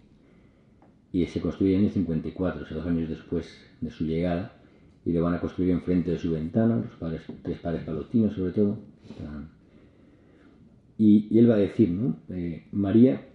[1.13, 3.47] Y se construye en el 54, o sea, dos años después
[3.81, 4.53] de su llegada,
[5.05, 8.51] y lo van a construir enfrente de su ventana, los padres, tres padres palotinos sobre
[8.51, 8.77] todo.
[10.97, 12.17] Y, y, él va a decir, ¿no?
[12.29, 13.25] Eh, María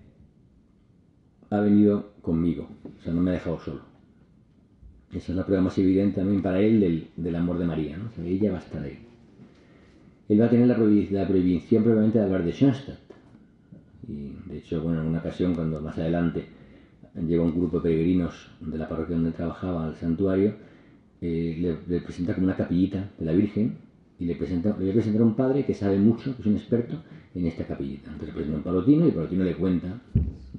[1.50, 3.95] ha venido conmigo, o sea, no me ha dejado solo.
[5.12, 8.06] Esa es la prueba más evidente también para él del, del amor de María, ¿no?
[8.06, 8.98] O sea, ella va a estar ahí.
[10.28, 12.98] Él va a tener la, la prohibición probablemente de hablar de Schoenstatt.
[14.08, 16.44] Y de hecho, bueno, en una ocasión, cuando más adelante
[17.14, 20.54] llegó un grupo de peregrinos de la parroquia donde trabajaba al santuario,
[21.20, 23.78] eh, le, presenta como una capillita de la Virgen
[24.18, 26.46] y le, presenta, le voy a presentar a un padre que sabe mucho, que es
[26.46, 27.02] un experto
[27.34, 28.10] en esta capillita.
[28.10, 30.00] Entonces le presenta un palotino y el palotino le cuenta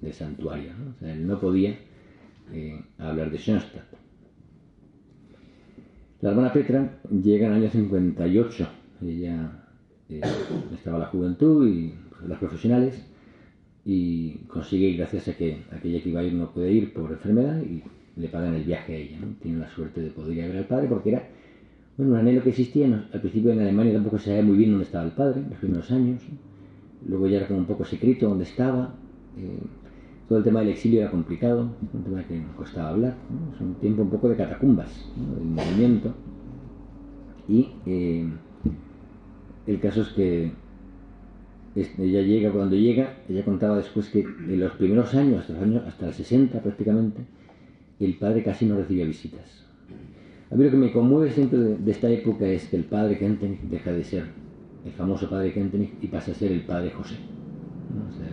[0.02, 0.72] del santuario.
[0.74, 0.92] ¿no?
[0.92, 1.78] O sea, él no podía
[2.54, 4.07] eh, hablar de Schoenstatt.
[6.20, 8.68] La hermana Petra llega en el año 58.
[9.04, 9.52] Ella
[10.10, 10.22] eh,
[10.74, 13.06] estaba la juventud y pues, las profesionales
[13.86, 17.62] y consigue, gracias a que aquella que iba a ir no puede ir por enfermedad,
[17.62, 17.84] y
[18.20, 19.20] le pagan el viaje a ella.
[19.22, 19.28] ¿no?
[19.42, 21.30] Tiene la suerte de poder ir a ver al padre porque era
[21.98, 23.08] bueno, un anhelo que existía.
[23.14, 25.92] Al principio en Alemania tampoco se sabía muy bien dónde estaba el padre, los primeros
[25.92, 26.24] años.
[27.08, 28.96] Luego ya era como un poco secreto dónde estaba.
[29.38, 29.60] Eh,
[30.28, 33.16] todo el tema del exilio era complicado, un tema que nos costaba hablar.
[33.56, 36.14] Es un tiempo un poco de catacumbas, del movimiento.
[37.48, 38.30] Y eh,
[39.68, 40.52] el caso es que
[41.76, 45.84] ella llega, cuando llega, ella contaba después que en los primeros años, hasta los años,
[45.88, 47.22] hasta el 60 prácticamente,
[48.00, 49.66] el padre casi no recibía visitas.
[50.52, 53.62] A mí lo que me conmueve siempre de, esta época es que el padre Kentenich
[53.62, 54.26] deja de ser
[54.86, 57.16] el famoso padre Kentenich y pasa a ser el padre José.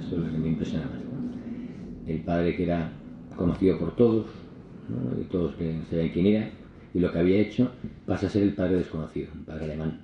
[0.00, 1.13] eso es lo que me impresiona más.
[2.06, 2.92] El padre que era
[3.36, 4.26] conocido por todos,
[5.20, 6.50] y todos que sabían quién era,
[6.92, 7.70] y lo que había hecho,
[8.06, 10.00] pasa a ser el padre desconocido, un padre alemán,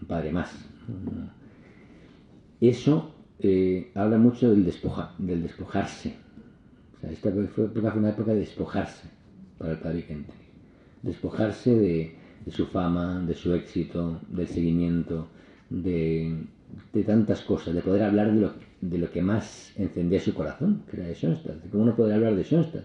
[0.00, 0.52] un padre más.
[2.60, 6.14] Eso eh, habla mucho del, despoja, del despojarse,
[7.10, 9.08] esta fue, una época de despojarse
[9.58, 10.46] para el padre Kentenich.
[11.02, 12.16] Despojarse de,
[12.50, 15.28] su fama, de su éxito, del seguimiento,
[15.70, 16.36] de,
[17.06, 20.98] tantas cosas, de poder hablar de lo, de lo, que más encendía su corazón, que
[20.98, 21.68] era de Schoenstatt.
[21.70, 22.84] ¿Cómo no poder hablar de Schoenstatt?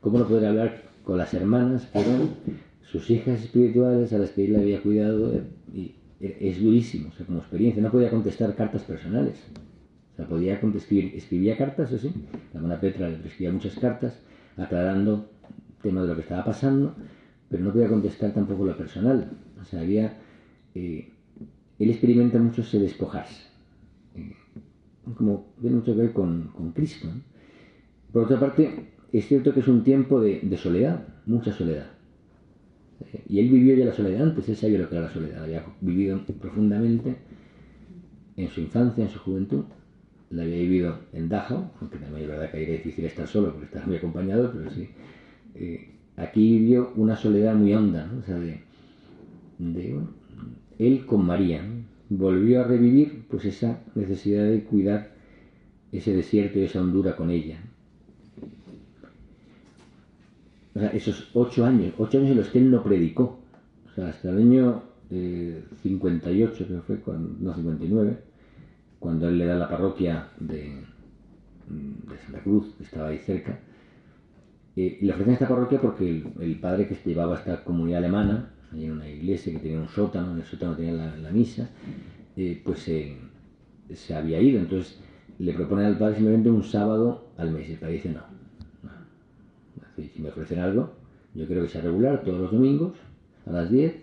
[0.00, 2.30] ¿Cómo no poder hablar con las hermanas que eran
[2.82, 5.32] sus hijas espirituales a las que él había cuidado?
[5.74, 7.82] Y es durísimo, como experiencia.
[7.82, 9.38] No podía contestar cartas personales.
[10.12, 12.10] O sea, podía escribir, escribía cartas, eso
[12.52, 14.18] la hermana Petra le escribía muchas cartas
[14.56, 15.28] aclarando
[15.82, 16.94] temas de lo que estaba pasando,
[17.50, 19.30] pero no podía contestar tampoco lo personal.
[19.60, 20.16] O sea, había...
[20.74, 21.12] Eh,
[21.78, 23.55] él experimenta mucho ese despojarse.
[25.14, 27.08] Como tiene mucho que ver con, Cristo.
[28.12, 31.90] Por otra parte, es cierto que es un tiempo de, soledad, mucha soledad.
[33.12, 35.44] Eh, y él vivió ya la soledad antes, él sabía lo que era la soledad,
[35.44, 37.16] había vivido profundamente
[38.36, 39.64] en su infancia, en su juventud,
[40.30, 43.66] la había vivido en Dachau, aunque también es verdad que era difícil estar solo porque
[43.66, 44.88] estaba muy acompañado, pero sí.
[45.54, 48.18] Eh, aquí vivió una soledad muy honda, ¿no?
[48.18, 48.60] o sea, de,
[50.78, 51.62] él con María.
[52.08, 55.12] Volvió a revivir pues esa necesidad de cuidar
[55.92, 57.58] ese desierto y esa hondura con ella.
[60.74, 63.40] O sea, esos ocho años, ocho años en los que él no predicó.
[63.90, 68.18] O sea, hasta el año 58, eh, creo que fue, cuando, no 59,
[68.98, 70.82] cuando él le da la parroquia de,
[71.68, 73.58] de Santa Cruz, que estaba ahí cerca,
[74.76, 78.92] eh, y le ofrecen esta parroquia porque el, padre que llevaba esta comunidad alemana, en
[78.92, 81.68] una iglesia que tenía un sótano, en el sótano tenía la, misa,
[82.36, 84.60] eh, pues se había ido.
[84.60, 84.98] Entonces
[85.38, 87.68] le propone al padre simplemente un sábado al mes.
[87.68, 88.22] Y el padre dice, no,
[89.96, 90.92] Si me ofrecen algo,
[91.34, 92.96] yo quiero que sea regular todos los domingos
[93.46, 93.94] a las 10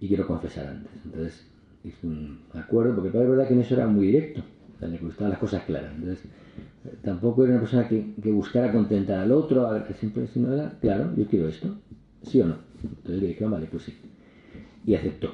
[0.00, 0.92] y quiero confesar antes.
[1.04, 1.46] Entonces
[1.84, 4.42] hizo un acuerdo, porque el padre verdad que en eso era muy directo,
[4.80, 5.92] le gustaban las cosas claras.
[5.94, 6.24] Entonces,
[7.02, 11.14] tampoco era una persona que, buscara contentar al otro, a que siempre, sino era, claro,
[11.16, 11.76] yo quiero esto,
[12.22, 12.56] ¿sí o no?
[12.88, 13.94] Entonces le dijeron, vale, pues sí.
[14.86, 15.30] Y aceptó.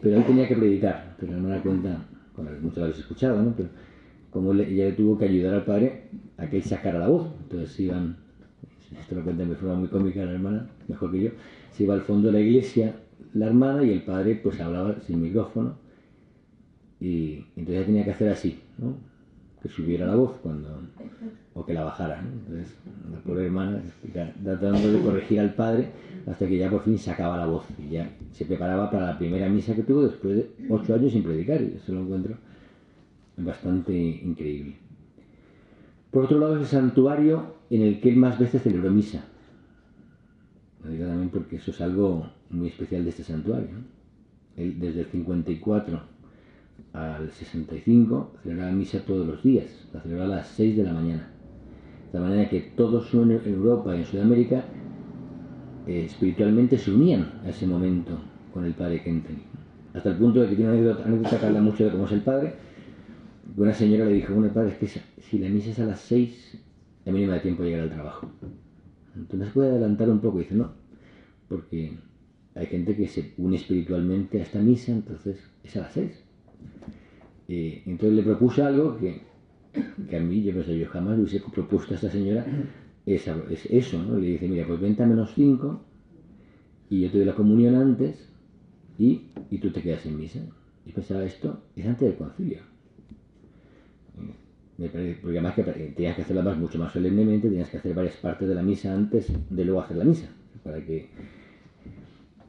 [0.00, 3.54] Pero él tenía que predicar, pero no da cuenta, bueno, muchos lo habéis escuchado, ¿no?
[3.56, 3.68] Pero
[4.30, 6.04] como ella le tuvo que ayudar al padre
[6.38, 7.28] a que él sacara la voz.
[7.42, 8.16] Entonces iban,
[8.98, 11.30] esto lo cuenta de forma muy cómica la hermana, mejor que yo,
[11.72, 12.94] se iba al fondo de la iglesia
[13.34, 15.76] la hermana y el padre pues hablaba sin micrófono
[17.00, 18.96] y entonces tenía que hacer así, ¿no?
[19.62, 20.82] Que subiera la voz cuando
[21.54, 22.20] o que la bajara.
[22.20, 22.76] Entonces,
[23.10, 23.80] la pobre hermana
[24.42, 25.90] tratando de corregir al padre
[26.26, 29.48] hasta que ya por fin sacaba la voz y ya se preparaba para la primera
[29.48, 31.62] misa que tuvo después de ocho años sin predicar.
[31.62, 32.36] Y eso lo encuentro
[33.36, 34.76] bastante increíble.
[36.10, 39.24] Por otro lado, es el santuario en el que él más veces celebró misa.
[40.84, 43.76] Lo digo también porque eso es algo muy especial de este santuario.
[44.56, 46.02] Él, desde el 54
[46.92, 51.30] al 65 celebraba misa todos los días, la celebraba a las 6 de la mañana.
[52.12, 54.64] De manera que todos en Europa y en Sudamérica
[55.86, 58.18] eh, espiritualmente se unían a ese momento
[58.52, 59.36] con el padre Kenton.
[59.94, 62.20] Hasta el punto de que tiene una anécdota, que habla mucho de cómo es el
[62.20, 62.54] padre.
[63.56, 66.58] Una señora le dijo, bueno, padre, es que si la misa es a las seis,
[67.06, 68.30] a mí no me da tiempo de llegar al trabajo.
[69.16, 70.38] Entonces puede adelantar un poco.
[70.38, 70.72] Y dice, no,
[71.48, 71.98] porque
[72.54, 76.21] hay gente que se une espiritualmente a esta misa, entonces es a las seis.
[77.48, 79.20] Eh, entonces le propuse algo que,
[80.16, 82.46] a mí, yo pensé, yo jamás hubiese propuesto a esta señora
[83.06, 84.18] es, es eso, ¿no?
[84.18, 85.82] Le dice, mira, pues vente a menos cinco
[86.88, 88.28] y yo te doy la comunión antes
[88.98, 90.40] y, y tú te quedas en misa.
[90.84, 92.60] Y pensaba, esto es antes del concilio.
[94.78, 97.94] Me parece, porque además que tenías que hacerla más, mucho más solemnemente, tenías que hacer
[97.94, 100.28] varias partes de la misa antes de luego hacer la misa.
[100.62, 101.08] Para que...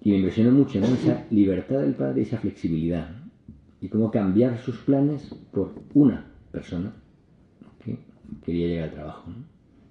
[0.01, 0.87] Y me impresionó mucho ¿no?
[0.87, 3.22] esa libertad del padre esa flexibilidad.
[3.83, 6.93] Y cómo cambiar sus planes por una persona
[7.83, 7.99] que
[8.45, 9.29] quería llegar al trabajo.
[9.29, 9.43] ¿no?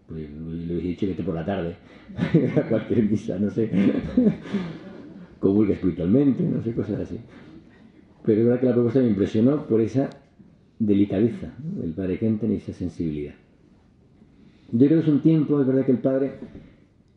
[0.09, 1.77] Pues le hubiese dicho que esté por la tarde
[2.57, 3.71] a cualquier misa, no sé.
[5.41, 7.21] Comulga espiritualmente, no sé, cosas así.
[8.25, 10.09] Pero es verdad que la propuesta me impresionó por esa
[10.79, 13.35] delicadeza del padre Kenten y esa sensibilidad.
[14.71, 16.33] Yo creo que es un tiempo, es verdad que el padre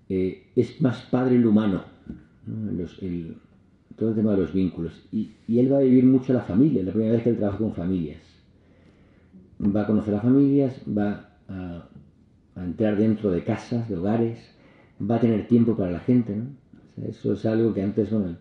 [0.09, 1.85] eh, es más padre en lo humano,
[3.97, 5.07] todo el tema de los vínculos.
[5.11, 7.73] Y, él va a vivir mucho la familia, la primera vez que él trabaja con
[7.73, 8.21] familias.
[9.63, 11.87] Va a conocer a familias, va a,
[12.57, 14.39] entrar dentro de casas, de hogares,
[14.99, 16.45] va a tener tiempo para la gente, ¿no?
[17.05, 18.37] eso es algo que antes, bueno,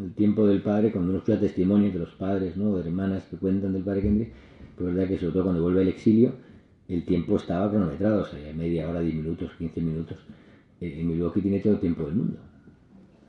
[0.00, 2.74] el, tiempo del padre, cuando uno escucha testimonios de los padres, ¿no?
[2.76, 4.32] de hermanas que cuentan del padre Kendrick,
[4.74, 6.32] pues es verdad que sobre todo cuando vuelve al exilio,
[6.88, 10.18] el tiempo estaba cronometrado, o sea, media hora, 10 minutos, 15 minutos.
[10.80, 12.38] Eh, en Milwaukee tiene todo el tiempo del mundo.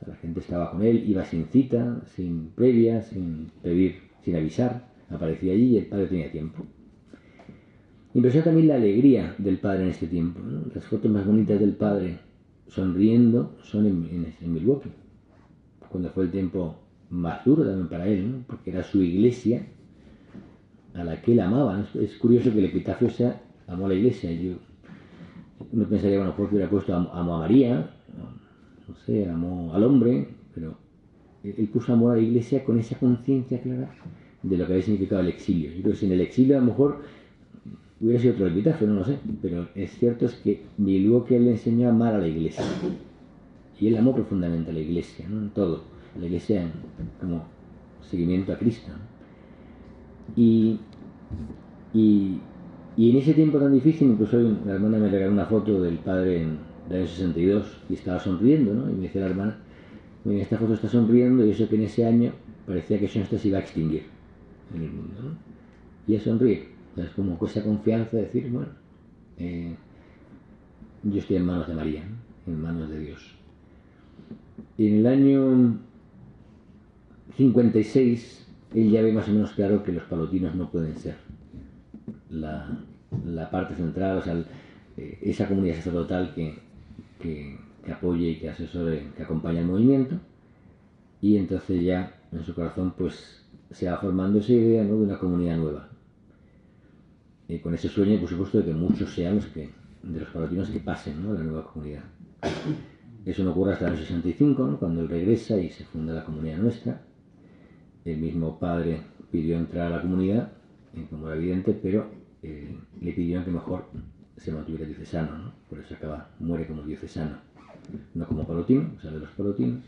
[0.06, 5.52] La gente estaba con él, iba sin cita, sin previa, sin pedir, sin avisar, aparecía
[5.52, 6.64] allí y el padre tenía tiempo.
[8.14, 10.40] Impresiona también la alegría del padre en este tiempo.
[10.74, 12.18] Las fotos más bonitas del padre
[12.66, 14.90] sonriendo son en, en, Milwaukee,
[15.88, 16.76] cuando fue el tiempo
[17.10, 19.66] más duro también para él, porque era su iglesia
[20.94, 21.84] a la que él amaba.
[21.94, 24.32] Es curioso que el epitafio sea amó a la iglesia.
[24.32, 24.54] Yo,
[25.72, 27.90] uno pensaría, bueno, porque hubiera puesto amó a María,
[28.90, 30.76] no sé, amó al hombre, pero
[31.42, 33.94] él puso amor a la iglesia con esa conciencia clara
[34.42, 35.70] de lo que había significado el exilio.
[35.70, 37.02] Yo creo que si en el exilio a lo mejor
[38.00, 41.88] hubiera sido otro epitafio, no lo sé, pero es cierto es que que le enseñó
[41.88, 42.64] a amar a la iglesia.
[43.78, 45.24] Y él amó profundamente a la iglesia.
[45.26, 45.82] En todo.
[46.18, 46.70] La iglesia
[47.18, 47.44] como
[48.02, 48.92] seguimiento a Cristo.
[50.36, 50.78] Y,
[51.94, 52.40] y,
[52.96, 56.69] en ese tiempo tan difícil, incluso la hermana me regaló una foto del padre en
[56.90, 58.90] el año 62 y estaba sonriendo, ¿no?
[58.90, 59.58] Y me dice la hermana,
[60.24, 62.32] en esta foto está sonriendo y eso que en ese año
[62.66, 64.04] parecía que eso se iba a extinguir
[64.74, 65.30] en el mundo, ¿no?
[66.06, 66.68] Y ella sonríe.
[66.96, 68.68] Es como esa confianza de decir, bueno,
[69.38, 69.74] eh,
[71.04, 72.02] yo estoy en manos de María,
[72.46, 73.34] en manos de Dios.
[74.76, 75.78] En el año
[77.36, 78.40] 56
[78.74, 81.16] él ya ve más o menos claro que los palotinos no pueden ser
[82.30, 82.78] la,
[83.50, 84.44] parte central, o sea,
[84.96, 86.58] eh, esa comunidad sacerdotal que,
[87.20, 90.16] que, que apoye y que asesore, que acompaña el movimiento.
[91.20, 95.56] Y entonces ya en su corazón pues se va formando esa idea de una comunidad
[95.56, 95.88] nueva.
[97.48, 99.70] Y con ese sueño, por supuesto, de que muchos sean los que,
[100.02, 102.04] de los palotinos que pasen a la nueva comunidad.
[103.24, 106.58] Eso no ocurre hasta el año 65, cuando él regresa y se funda la comunidad
[106.58, 107.02] nuestra
[108.04, 110.52] el mismo padre pidió entrar a la comunidad,
[111.10, 112.10] como era evidente, pero
[112.42, 113.84] eh, le pidieron que mejor
[114.40, 115.52] se mantuviera diocesano, ¿no?
[115.68, 117.36] por eso acaba, muere como diocesano,
[118.14, 119.84] no como palotino, o sea, de los palotinos.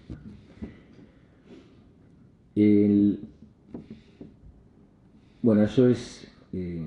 [5.41, 6.29] bueno, eso es.
[6.53, 6.87] Eh,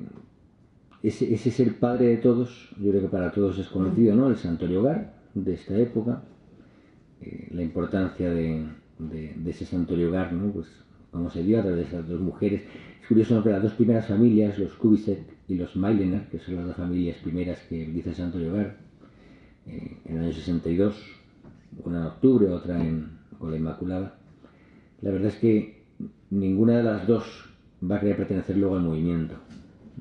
[1.01, 4.27] ese, es el padre de todos, yo creo que para todos es conocido, ¿no?
[4.29, 6.23] El santuario hogar de esta época,
[7.21, 8.65] eh, la importancia de,
[9.45, 10.51] ese santuario hogar, ¿no?
[10.51, 10.67] Pues
[11.11, 12.63] como se dio a través de esas dos mujeres.
[13.01, 16.67] Es curioso que las dos primeras familias, los Kubisek y los Mailener, que son las
[16.67, 18.77] dos familias primeras que dice Santo Llogar,
[19.67, 20.95] eh, en el año 62,
[21.83, 24.17] una en octubre, otra en, con la Inmaculada,
[25.01, 25.83] la verdad es que
[26.31, 27.23] ninguna de las dos
[27.89, 29.35] va a querer pertenecer luego al movimiento.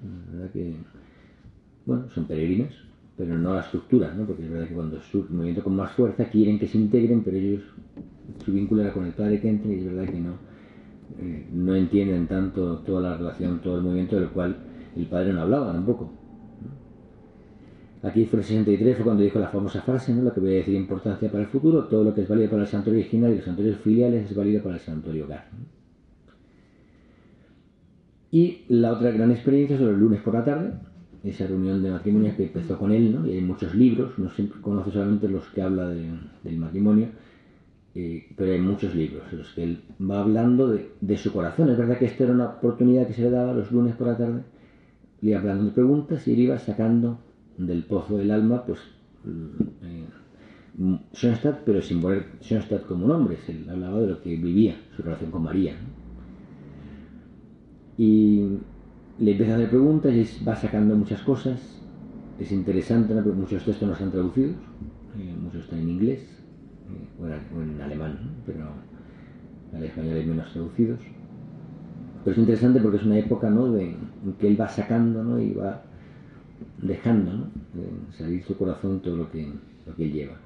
[0.03, 0.75] La verdad que,
[1.87, 2.73] bueno, son peregrinos,
[3.17, 4.27] pero no a la estructura, ¿no?
[4.27, 7.37] porque es verdad que cuando su movimiento con más fuerza quieren que se integren, pero
[7.37, 7.63] ellos,
[8.45, 10.35] su vínculo era con el padre Kenten y es verdad que no,
[11.21, 14.57] eh, no entienden tanto toda la relación, todo el movimiento del cual
[14.97, 16.11] el padre no hablaba tampoco.
[18.03, 20.23] Aquí fue el 63, fue cuando dijo la famosa frase, ¿no?
[20.23, 22.63] lo que voy a decir importancia para el futuro, todo lo que es válido para
[22.63, 25.47] el santuario original y los santuarios filiales es válido para el santuario hogar.
[28.31, 30.73] Y la otra gran experiencia sobre el lunes por la tarde,
[31.23, 33.27] esa reunión de matrimonio que empezó con él, ¿no?
[33.27, 37.09] y hay muchos libros, no siempre conoce solamente los que habla del matrimonio,
[37.95, 41.71] eh, pero hay muchos libros en los que él va hablando de, su corazón.
[41.71, 44.17] Es verdad que esta era una oportunidad que se le daba los lunes por la
[44.17, 44.43] tarde,
[45.25, 47.19] le iba de preguntas y él iba sacando
[47.57, 48.79] del pozo del alma, pues,
[49.25, 50.05] eh,
[51.15, 55.31] Schoenstatt, pero sin poner Schoenstatt como nombre, él hablaba de lo que vivía, su relación
[55.31, 55.77] con María.
[57.97, 58.59] Y
[59.19, 61.81] le empieza a hacer preguntas y va sacando muchas cosas.
[62.39, 64.57] Es interesante, muchos textos no están traducidos,
[65.19, 66.45] eh, muchos están en inglés
[67.19, 68.67] o en alemán, pero
[69.73, 71.01] al español hay menos traducidos.
[72.25, 73.77] Pero es interesante porque es una época ¿no?
[73.77, 73.97] en
[74.39, 75.39] que él va sacando ¿no?
[75.39, 75.83] y va
[76.81, 77.51] dejando ¿no?
[78.17, 79.47] salir su corazón todo lo que,
[79.87, 80.37] lo que él lleva.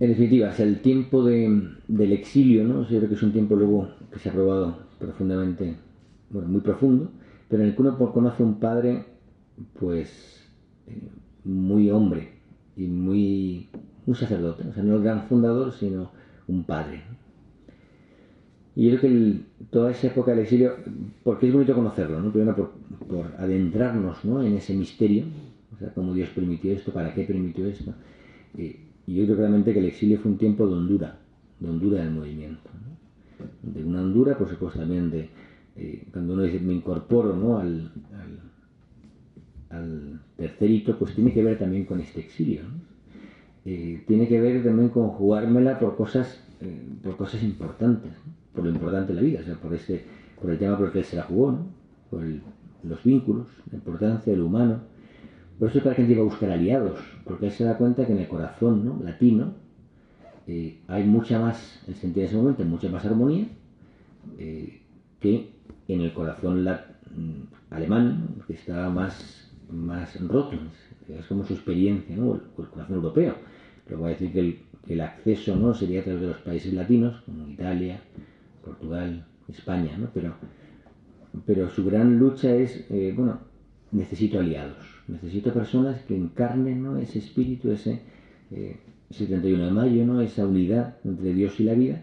[0.00, 2.88] En definitiva, es el tiempo de, del exilio, ¿no?
[2.88, 5.76] Yo creo que es un tiempo luego que se ha probado profundamente,
[6.30, 7.10] bueno, muy profundo,
[7.48, 9.04] pero en el que uno conoce a un padre,
[9.78, 10.48] pues,
[10.86, 11.10] eh,
[11.44, 12.30] muy hombre,
[12.76, 13.68] y muy
[14.06, 16.10] un sacerdote, o sea, no el gran fundador, sino
[16.48, 17.02] un padre.
[18.76, 20.76] Y yo creo que toda esa época del exilio,
[21.24, 22.32] porque es bonito conocerlo, ¿no?
[22.32, 22.70] primero por,
[23.06, 24.42] por adentrarnos ¿no?
[24.42, 25.24] en ese misterio,
[25.74, 27.92] o sea, cómo Dios permitió esto, para qué permitió esto.
[28.56, 31.18] y yo creo realmente que el exilio fue un tiempo de hondura,
[31.58, 32.70] de hondura del movimiento.
[33.62, 35.28] De una hondura, por supuesto, también de
[35.76, 37.58] eh, cuando uno dice me incorporo ¿no?
[37.58, 37.90] al,
[39.70, 42.62] al tercerito, pues tiene que ver también con este exilio.
[43.64, 48.12] Eh, tiene que ver también con jugármela por cosas, eh, por cosas importantes,
[48.54, 50.04] por lo importante de la vida, o sea, por, este,
[50.40, 51.58] por el tema por el que se la jugó,
[52.10, 52.22] por
[52.82, 54.80] los vínculos, la importancia del humano.
[55.58, 58.06] Por eso es que la gente iba a buscar aliados, porque él se da cuenta
[58.06, 59.54] que en el corazón latino
[60.46, 63.46] eh, hay mucha más, en sentido de ese momento, mucha más armonía
[65.20, 65.50] que
[65.88, 69.40] en el corazón mm, alemán, que estaba más
[69.72, 70.58] más rotos,
[71.08, 72.34] es como su experiencia, ¿no?
[72.34, 73.34] el, corazón europeo.
[73.86, 77.22] Pero va a decir que el, acceso no sería a través de los países latinos,
[77.22, 78.00] como Italia,
[78.64, 80.08] Portugal, España, ¿no?
[80.12, 80.34] pero,
[81.46, 83.40] pero su gran lucha es, eh, bueno,
[83.92, 86.98] necesito aliados, necesito personas que encarnen ¿no?
[86.98, 88.00] ese espíritu, ese,
[88.50, 88.76] eh,
[89.10, 90.20] 31 de mayo, ¿no?
[90.20, 92.02] esa unidad entre Dios y la vida,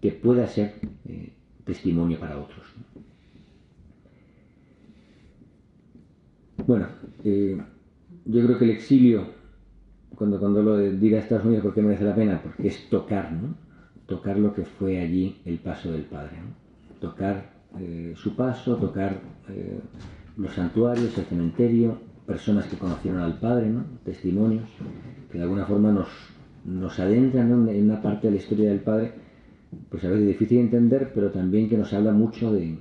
[0.00, 0.74] que pueda ser
[1.06, 1.32] eh,
[1.64, 2.66] testimonio para otros.
[6.66, 6.86] Bueno,
[7.24, 7.60] eh,
[8.26, 9.26] yo creo que el exilio,
[10.14, 12.40] cuando, cuando lo diga a Estados Unidos, ¿por qué merece la pena?
[12.42, 13.54] Porque es tocar, ¿no?
[14.10, 16.32] Tocar lo que fue allí el paso del Padre,
[17.00, 19.78] Tocar eh, su paso, tocar eh,
[20.36, 21.96] los santuarios, el cementerio,
[22.26, 23.72] personas que conocieron al Padre.
[24.04, 24.68] Testimonios,
[25.30, 26.08] que de alguna forma nos,
[26.64, 29.12] nos adentran en una parte de la historia del Padre,
[29.88, 32.76] pues a veces difícil de entender, pero también que nos habla mucho de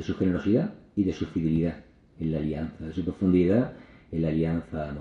[0.00, 1.84] su generosidad y de su fidelidad
[2.18, 3.74] en la alianza, de su profundidad
[4.12, 4.98] en la alianza de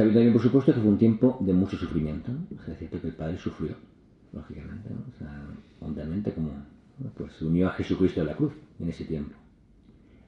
[0.00, 0.12] amor.
[0.12, 2.32] Sabiendo también, por supuesto, que fue un tiempo de mucho sufrimiento.
[2.58, 3.74] O sea, es cierto que el Padre sufrió,
[4.32, 5.00] lógicamente, ¿no?
[5.00, 6.52] o sea, como
[7.16, 9.34] pues, se unió a Jesucristo de la cruz en ese tiempo.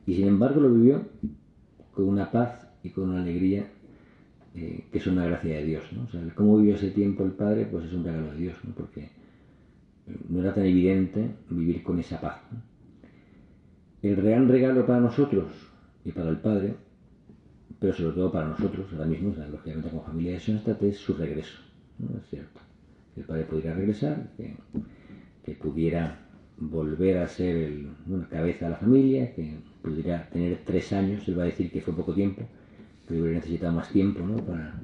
[0.07, 1.07] Y sin embargo lo vivió
[1.93, 3.67] con una paz y con una alegría
[4.55, 5.85] eh, que es una gracia de Dios.
[5.93, 6.05] ¿no?
[6.05, 8.75] O sea, cómo vivió ese tiempo el Padre, pues es un regalo de Dios, ¿no?
[8.75, 9.11] porque
[10.29, 12.41] no era tan evidente vivir con esa paz.
[14.03, 15.47] El gran regalo para nosotros
[16.05, 16.77] y para el Padre,
[17.85, 21.59] pero sobre todo para nosotros, ahora mismo, lógicamente como familia de Schoenstatt, es su regreso.
[21.99, 22.17] ¿no?
[22.17, 22.59] Es cierto.
[23.15, 26.19] Que el Padre pudiera regresar, que, pudiera
[26.57, 27.89] volver a ser el,
[28.31, 31.95] cabeza de la familia, que pudiera tener tres años, él va a decir que fue
[31.95, 32.49] poco tiempo,
[33.07, 34.37] que hubiera necesitado más tiempo ¿no?
[34.37, 34.81] para,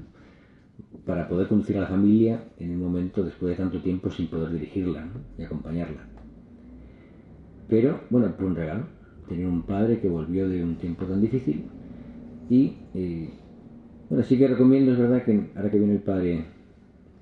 [1.07, 4.53] para poder conducir a la familia en un momento después de tanto tiempo sin poder
[4.53, 5.09] dirigirla
[5.39, 6.07] y acompañarla.
[7.67, 8.85] Pero, bueno, fue un regalo,
[9.27, 11.65] tener un padre que volvió de un tiempo tan difícil
[12.51, 13.31] y, eh,
[14.11, 16.45] bueno, sí que recomiendo, es verdad que ahora que viene el padre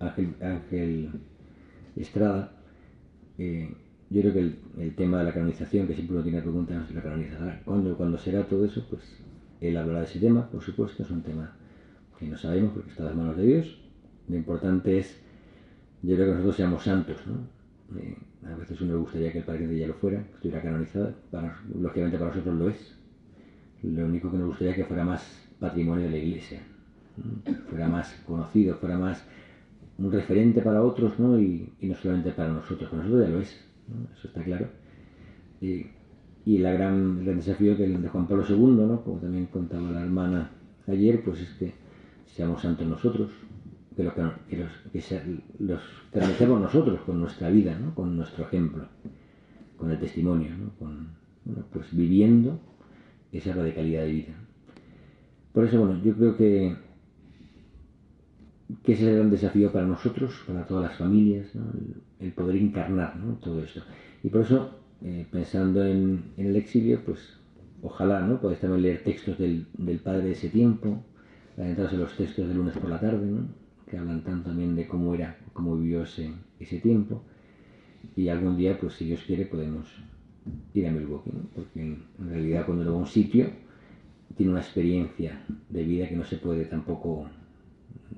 [0.01, 1.11] Ángel,
[1.95, 2.53] Estrada,
[3.37, 3.75] eh,
[4.09, 4.41] yo creo que
[4.79, 8.49] el, tema de la canonización, que siempre uno tiene preguntas, la canonizará, ¿cuándo, cuando será
[8.49, 8.87] todo eso?
[8.88, 9.03] Pues
[9.61, 11.55] él hablará de ese tema, por supuesto, es un tema
[12.19, 13.81] que no sabemos porque está en las manos de Dios.
[14.29, 15.21] Lo importante es,
[16.02, 17.98] yo creo que nosotros seamos santos, ¿no?
[17.98, 21.15] Eh, a veces uno le gustaría que el Padre de ya lo fuera, estuviera canonizado,
[21.75, 22.98] lógicamente para nosotros lo es.
[23.83, 26.60] Lo único que nos gustaría que fuera más patrimonio de la Iglesia,
[27.68, 29.24] fuera más conocido, fuera más
[29.98, 31.38] un referente para otros, ¿no?
[31.40, 33.64] Y, no solamente para nosotros, para nosotros ya lo es,
[34.16, 34.68] eso está claro.
[35.60, 35.87] Y,
[36.48, 39.02] y la gran, el gran desafío que de Juan Pablo II, ¿no?
[39.02, 40.50] como también contaba la hermana
[40.87, 41.74] ayer, pues es que
[42.26, 43.31] seamos santos nosotros,
[43.94, 47.94] que, lo que, los, que los realizamos nosotros con nuestra vida, ¿no?
[47.94, 48.87] con nuestro ejemplo,
[49.76, 50.70] con el testimonio, ¿no?
[50.79, 51.08] con,
[51.70, 52.58] pues viviendo
[53.33, 54.35] esa radicalidad de vida.
[55.52, 56.76] Por eso, bueno, yo creo que,
[58.83, 61.48] que ese es el gran desafío para nosotros, para todas las familias,
[62.20, 63.83] el, poder encarnar todo esto.
[64.22, 64.70] Y por eso,
[65.02, 67.18] eh, pensando en, el exilio, pues
[67.83, 68.40] ojalá ¿no?
[68.40, 69.66] podáis también leer textos del,
[70.02, 71.02] padre de ese tiempo,
[71.56, 73.26] adentrarse en los textos de lunes por la tarde,
[73.90, 77.22] que hablan tanto también de cómo era, cómo vivió ese, ese tiempo.
[78.14, 79.87] Y algún día, pues si Dios quiere, podemos
[80.75, 83.46] ir a Milwaukee, porque en, realidad cuando uno va a un sitio
[84.37, 87.27] tiene una experiencia de vida que no se puede tampoco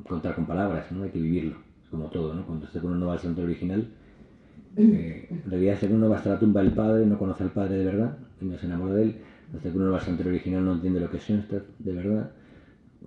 [0.08, 1.04] contar con palabras, ¿no?
[1.04, 1.56] hay que vivirlo,
[1.90, 2.44] como todo, ¿no?
[2.46, 3.88] cuando uno va al santo original,
[4.76, 7.78] eh, en realidad que uno va hasta la tumba del padre, no conoce al padre
[7.78, 9.16] de verdad y no se enamora de él,
[9.54, 12.30] hasta que uno va al santo original no entiende lo que es Schoenstatt de verdad,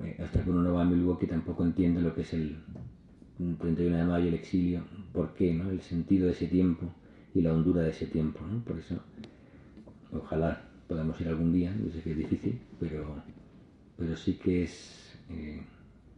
[0.03, 2.57] eh, hasta que uno no va a Milwaukee tampoco entiende lo que es el
[3.59, 5.69] 31 de mayo, el exilio, por qué, ¿no?
[5.69, 6.91] el sentido de ese tiempo
[7.34, 8.39] y la hondura de ese tiempo.
[8.45, 8.63] ¿no?
[8.63, 8.99] Por eso,
[10.11, 13.23] ojalá podamos ir algún día, yo sé que es difícil, pero,
[13.97, 15.61] pero sí que es eh,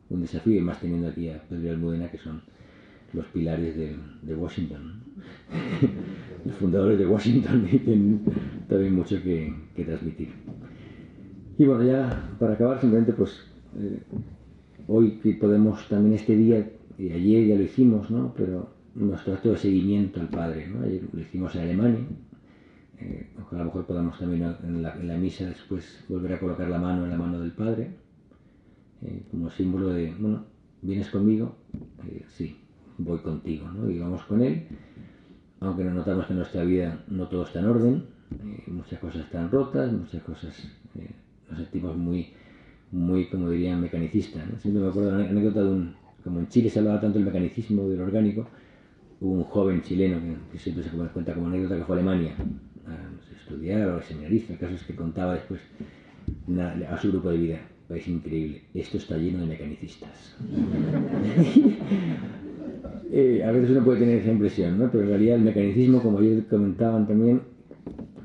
[0.09, 2.41] un desafío, y más teniendo aquí a Pedro Almudena, que son
[3.13, 5.01] los pilares de, de Washington.
[6.45, 8.21] los fundadores de Washington y tienen
[8.67, 10.29] también mucho que, que, transmitir.
[11.57, 13.31] Y bueno, ya para acabar, simplemente pues
[13.79, 13.99] eh,
[14.87, 18.33] hoy que podemos también este día, y ayer ya lo hicimos, ¿no?
[18.35, 20.67] Pero nuestro acto de seguimiento al Padre.
[20.67, 20.85] ¿no?
[20.85, 22.05] Ayer lo hicimos en Alemania.
[22.99, 27.03] Eh, a lo mejor podamos también en la, misa después volver a colocar la mano
[27.03, 27.91] en la mano del Padre,
[29.01, 30.45] eh, como símbolo de, bueno,
[30.81, 31.57] ¿vienes conmigo?
[32.07, 32.57] Eh, sí,
[32.97, 33.89] voy contigo, ¿no?
[33.89, 34.67] Y vamos con Él,
[35.59, 38.05] aunque nos notamos que en nuestra vida no todo está en orden,
[38.67, 40.67] muchas cosas están rotas, muchas cosas
[41.49, 42.29] nos sentimos muy,
[42.91, 44.43] muy, como dirían, mecanicistas.
[44.61, 47.25] Siempre me acuerdo de una anécdota de un, como en Chile se hablaba tanto del
[47.25, 48.47] mecanismo, del orgánico,
[49.21, 50.19] un joven chileno
[50.51, 52.35] que, siempre se cuenta como anécdota que fue a Alemania
[52.87, 55.61] a estudiar o a seminarizar, el caso es que contaba después
[56.89, 57.59] a su grupo de vida.
[57.89, 60.35] Es increíble, esto está lleno de mecanicistas.
[63.11, 64.91] Eh, a veces uno puede tener esa impresión, ¿no?
[64.91, 67.43] pero en realidad el mecanicismo, como ellos comentaban también,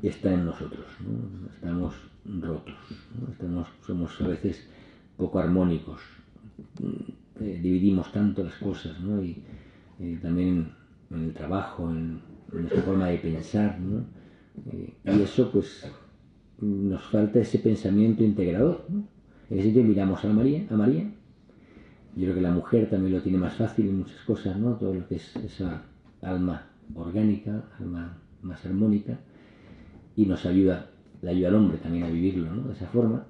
[0.01, 0.85] está en nosotros.
[1.53, 1.93] Estamos
[2.25, 2.75] rotos,
[3.31, 4.67] Estamos, somos a veces
[5.15, 6.01] poco armónicos,
[7.39, 9.23] eh, dividimos tanto las cosas ¿no?
[9.23, 9.41] y
[9.99, 10.71] eh, también
[11.13, 14.03] en el trabajo, en, nuestra forma de pensar, ¿no?
[14.71, 15.89] Eh, y eso pues
[16.59, 19.07] nos falta ese pensamiento integrador, ¿no?
[19.49, 21.09] En ese sentido miramos a María, a María,
[22.15, 24.75] yo creo que la mujer también lo tiene más fácil en muchas cosas, ¿no?
[24.75, 25.83] Todo lo que es esa
[26.21, 29.17] alma orgánica, alma más armónica,
[30.17, 30.89] y nos ayuda,
[31.21, 32.63] le ayuda al hombre también a vivirlo, ¿no?
[32.63, 33.25] De esa forma,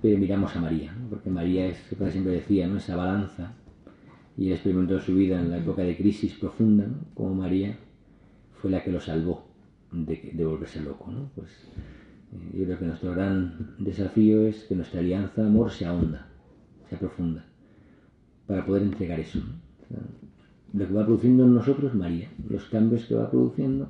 [0.00, 1.08] pero miramos a María, ¿no?
[1.08, 2.78] Porque María es, como siempre decía, ¿no?
[2.78, 3.52] Esa balanza
[4.36, 7.76] y él experimentó su vida en la época de crisis profunda, como María
[8.60, 9.46] fue la que lo salvó
[9.92, 11.10] de, volverse loco.
[11.10, 11.30] ¿no?
[11.34, 11.50] Pues,
[12.32, 16.26] eh, yo creo que nuestro gran desafío es que nuestra alianza de amor sea honda,
[16.88, 17.44] sea profunda,
[18.46, 19.40] para poder entregar eso.
[20.72, 23.88] lo que va produciendo en nosotros María, los cambios que va produciendo.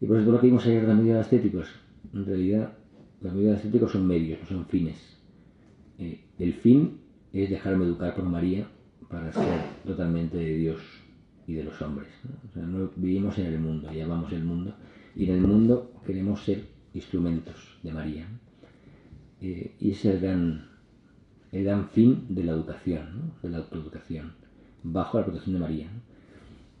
[0.00, 1.68] Y por eso todo lo que vimos ayer de los medios estéticos,
[2.12, 2.72] en realidad
[3.20, 4.96] los medios estéticos son medios, no son fines.
[5.98, 6.98] Eh, el fin
[7.32, 8.66] es dejarme educar por María
[9.14, 10.80] para ser totalmente de Dios
[11.46, 12.08] y de los hombres.
[12.56, 12.90] ¿no?
[12.96, 14.74] vivimos en el mundo, llamamos el mundo,
[15.14, 17.54] y en el mundo queremos ser instrumentos
[17.84, 18.26] de María.
[19.40, 20.66] Eh, y ese es el gran,
[21.52, 24.32] el gran fin de la educación, de la autoeducación,
[24.82, 25.88] bajo la protección de María.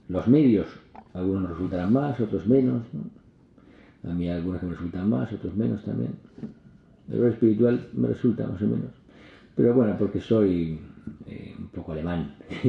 [0.08, 0.66] Los medios,
[1.12, 2.82] algunos nos resultarán más, otros menos.
[4.02, 6.16] A mí algunos que me resultan más, otros menos también.
[7.08, 8.90] El espiritual me resulta más o menos.
[9.54, 10.80] Pero bueno, porque soy
[11.26, 12.36] eh, un poco alemán,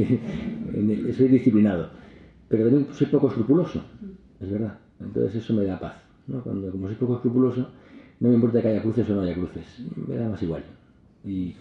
[1.17, 1.89] soy disciplinado,
[2.47, 3.83] pero también soy poco escrupuloso,
[4.39, 4.79] es verdad.
[4.99, 5.95] Entonces eso me da paz.
[6.27, 6.41] ¿no?
[6.41, 7.67] Cuando, como soy poco escrupuloso,
[8.19, 9.65] no me importa que haya cruces o no haya cruces,
[10.07, 10.63] me da más igual.
[11.23, 11.55] Y,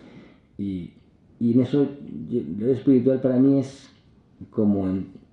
[0.58, 0.92] y,
[1.40, 1.88] en eso,
[2.58, 3.90] lo espiritual para mí es
[4.50, 4.86] como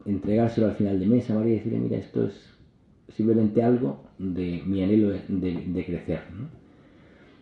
[0.06, 2.34] entregárselo al final de mes a María y decirle, mira, esto es
[3.10, 6.22] simplemente algo de mi anhelo de, crecer.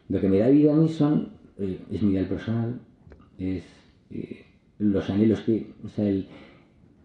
[0.09, 2.79] Lo que me da vida a mí son, eh, es mi ideal personal,
[3.37, 3.63] es
[4.79, 6.27] los anhelos que, o sea, el,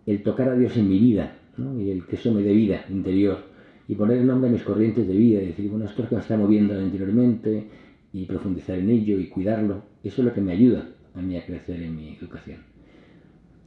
[0.06, 1.80] el, tocar a Dios en mi vida, ¿no?
[1.80, 3.38] y el que eso me dé vida interior,
[3.86, 6.14] y poner el nombre a mis corrientes de vida, y decir, bueno, esto es que
[6.14, 7.68] me está moviendo interiormente,
[8.12, 11.44] y profundizar en ello, y cuidarlo, eso es lo que me ayuda a mí a
[11.44, 12.60] crecer en mi educación.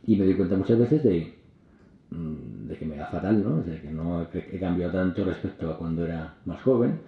[0.06, 1.34] Y me doy cuenta muchas veces de,
[2.12, 3.62] mm, de que me da fatal, ¿no?
[3.62, 7.00] De que no he cambiado tanto respecto a cuando era más joven,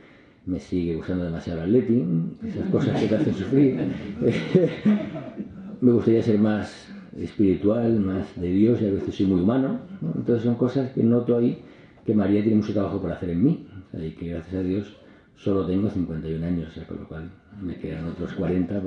[0.45, 3.77] me sigue gustando demasiado el letting, esas cosas que te hacen sufrir.
[5.81, 9.79] me gustaría ser más espiritual, más de Dios y a veces soy muy humano.
[10.01, 11.59] Entonces son cosas que noto ahí
[12.05, 14.97] que María tiene mucho trabajo por hacer en mí y que gracias a Dios
[15.35, 17.29] solo tengo 51 años, con lo cual
[17.61, 18.81] me quedan otros 40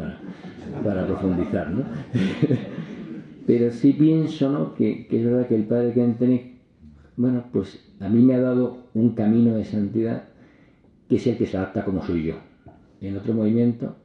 [0.85, 1.71] para, profundizar.
[1.71, 1.85] ¿no?
[3.47, 4.75] Pero sí pienso ¿no?
[4.75, 6.53] que, es verdad que el Padre Kentenich,
[7.17, 10.25] bueno, pues a mí me ha dado un camino de santidad
[11.09, 12.35] que es el que se adapta como soy yo.
[13.01, 13.97] En otro movimiento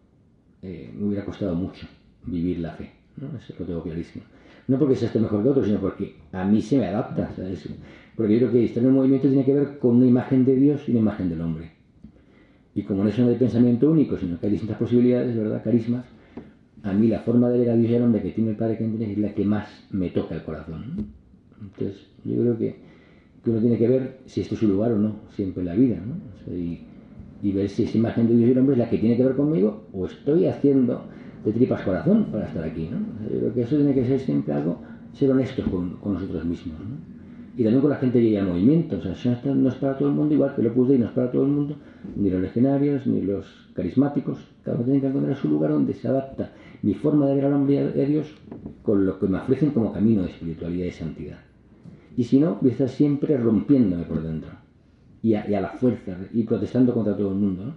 [0.62, 1.88] eh, me hubiera costado mucho
[2.28, 3.38] vivir la fe, ¿no?
[3.38, 4.24] eso lo tengo clarísimo.
[4.68, 7.68] No porque sea esté mejor que otro, sino porque a mí se me adapta, ¿sabes?
[8.16, 10.56] Porque yo creo que estar en un movimiento tiene que ver con una imagen de
[10.56, 11.72] Dios y una imagen del hombre.
[12.76, 15.64] Y como no es un pensamiento único, sino que hay distintas posibilidades, ¿verdad?
[15.64, 16.06] Carismas,
[16.84, 18.78] a mí la forma de ver a Dios y al hombre que tiene el Padre
[18.78, 21.08] que es la que más me toca el corazón.
[21.62, 22.76] Entonces, yo creo que,
[23.44, 25.76] que, uno tiene que ver si esto es su lugar o no, siempre en la
[25.76, 25.98] vida,
[26.48, 29.24] y, ver si esa imagen de Dios y el hombre es la que tiene que
[29.24, 31.06] ver conmigo o estoy haciendo
[31.44, 32.98] de tripas corazón para estar aquí, ¿no?
[33.30, 34.80] yo creo que eso tiene que ser siempre algo,
[35.14, 37.18] ser honestos con, nosotros mismos, ¿no?
[37.58, 38.98] y también con la gente que llega al movimiento.
[38.98, 41.12] O sea, no es para todo el mundo, igual que lo puse y no es
[41.12, 41.76] para todo el mundo,
[42.16, 44.38] ni los legionarios, ni los carismáticos.
[44.64, 46.52] Cada uno tiene que encontrar su lugar donde se adapta
[46.84, 48.28] mi forma de ver al hombre y a Dios
[48.84, 51.40] con lo que me ofrecen como camino de espiritualidad y santidad.
[52.16, 54.52] Y si no, voy a estar siempre rompiéndome por dentro.
[55.24, 57.66] Y a, la fuerza, y protestando contra todo el mundo.
[57.66, 57.74] ¿no?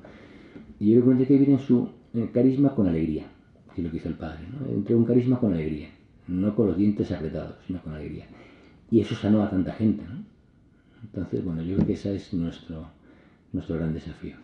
[0.79, 1.89] Y yo creo que hay que vivir en su
[2.33, 3.25] carisma con alegría,
[3.83, 4.47] lo que hizo el Padre.
[4.53, 4.67] ¿no?
[4.71, 5.89] Entre un carisma con alegría,
[6.29, 8.27] no con los dientes apretados, sino con alegría.
[8.91, 10.03] Y eso sanó a tanta gente.
[11.03, 12.87] Entonces, bueno, yo creo que ese es nuestro,
[13.53, 14.37] nuestro gran desafío.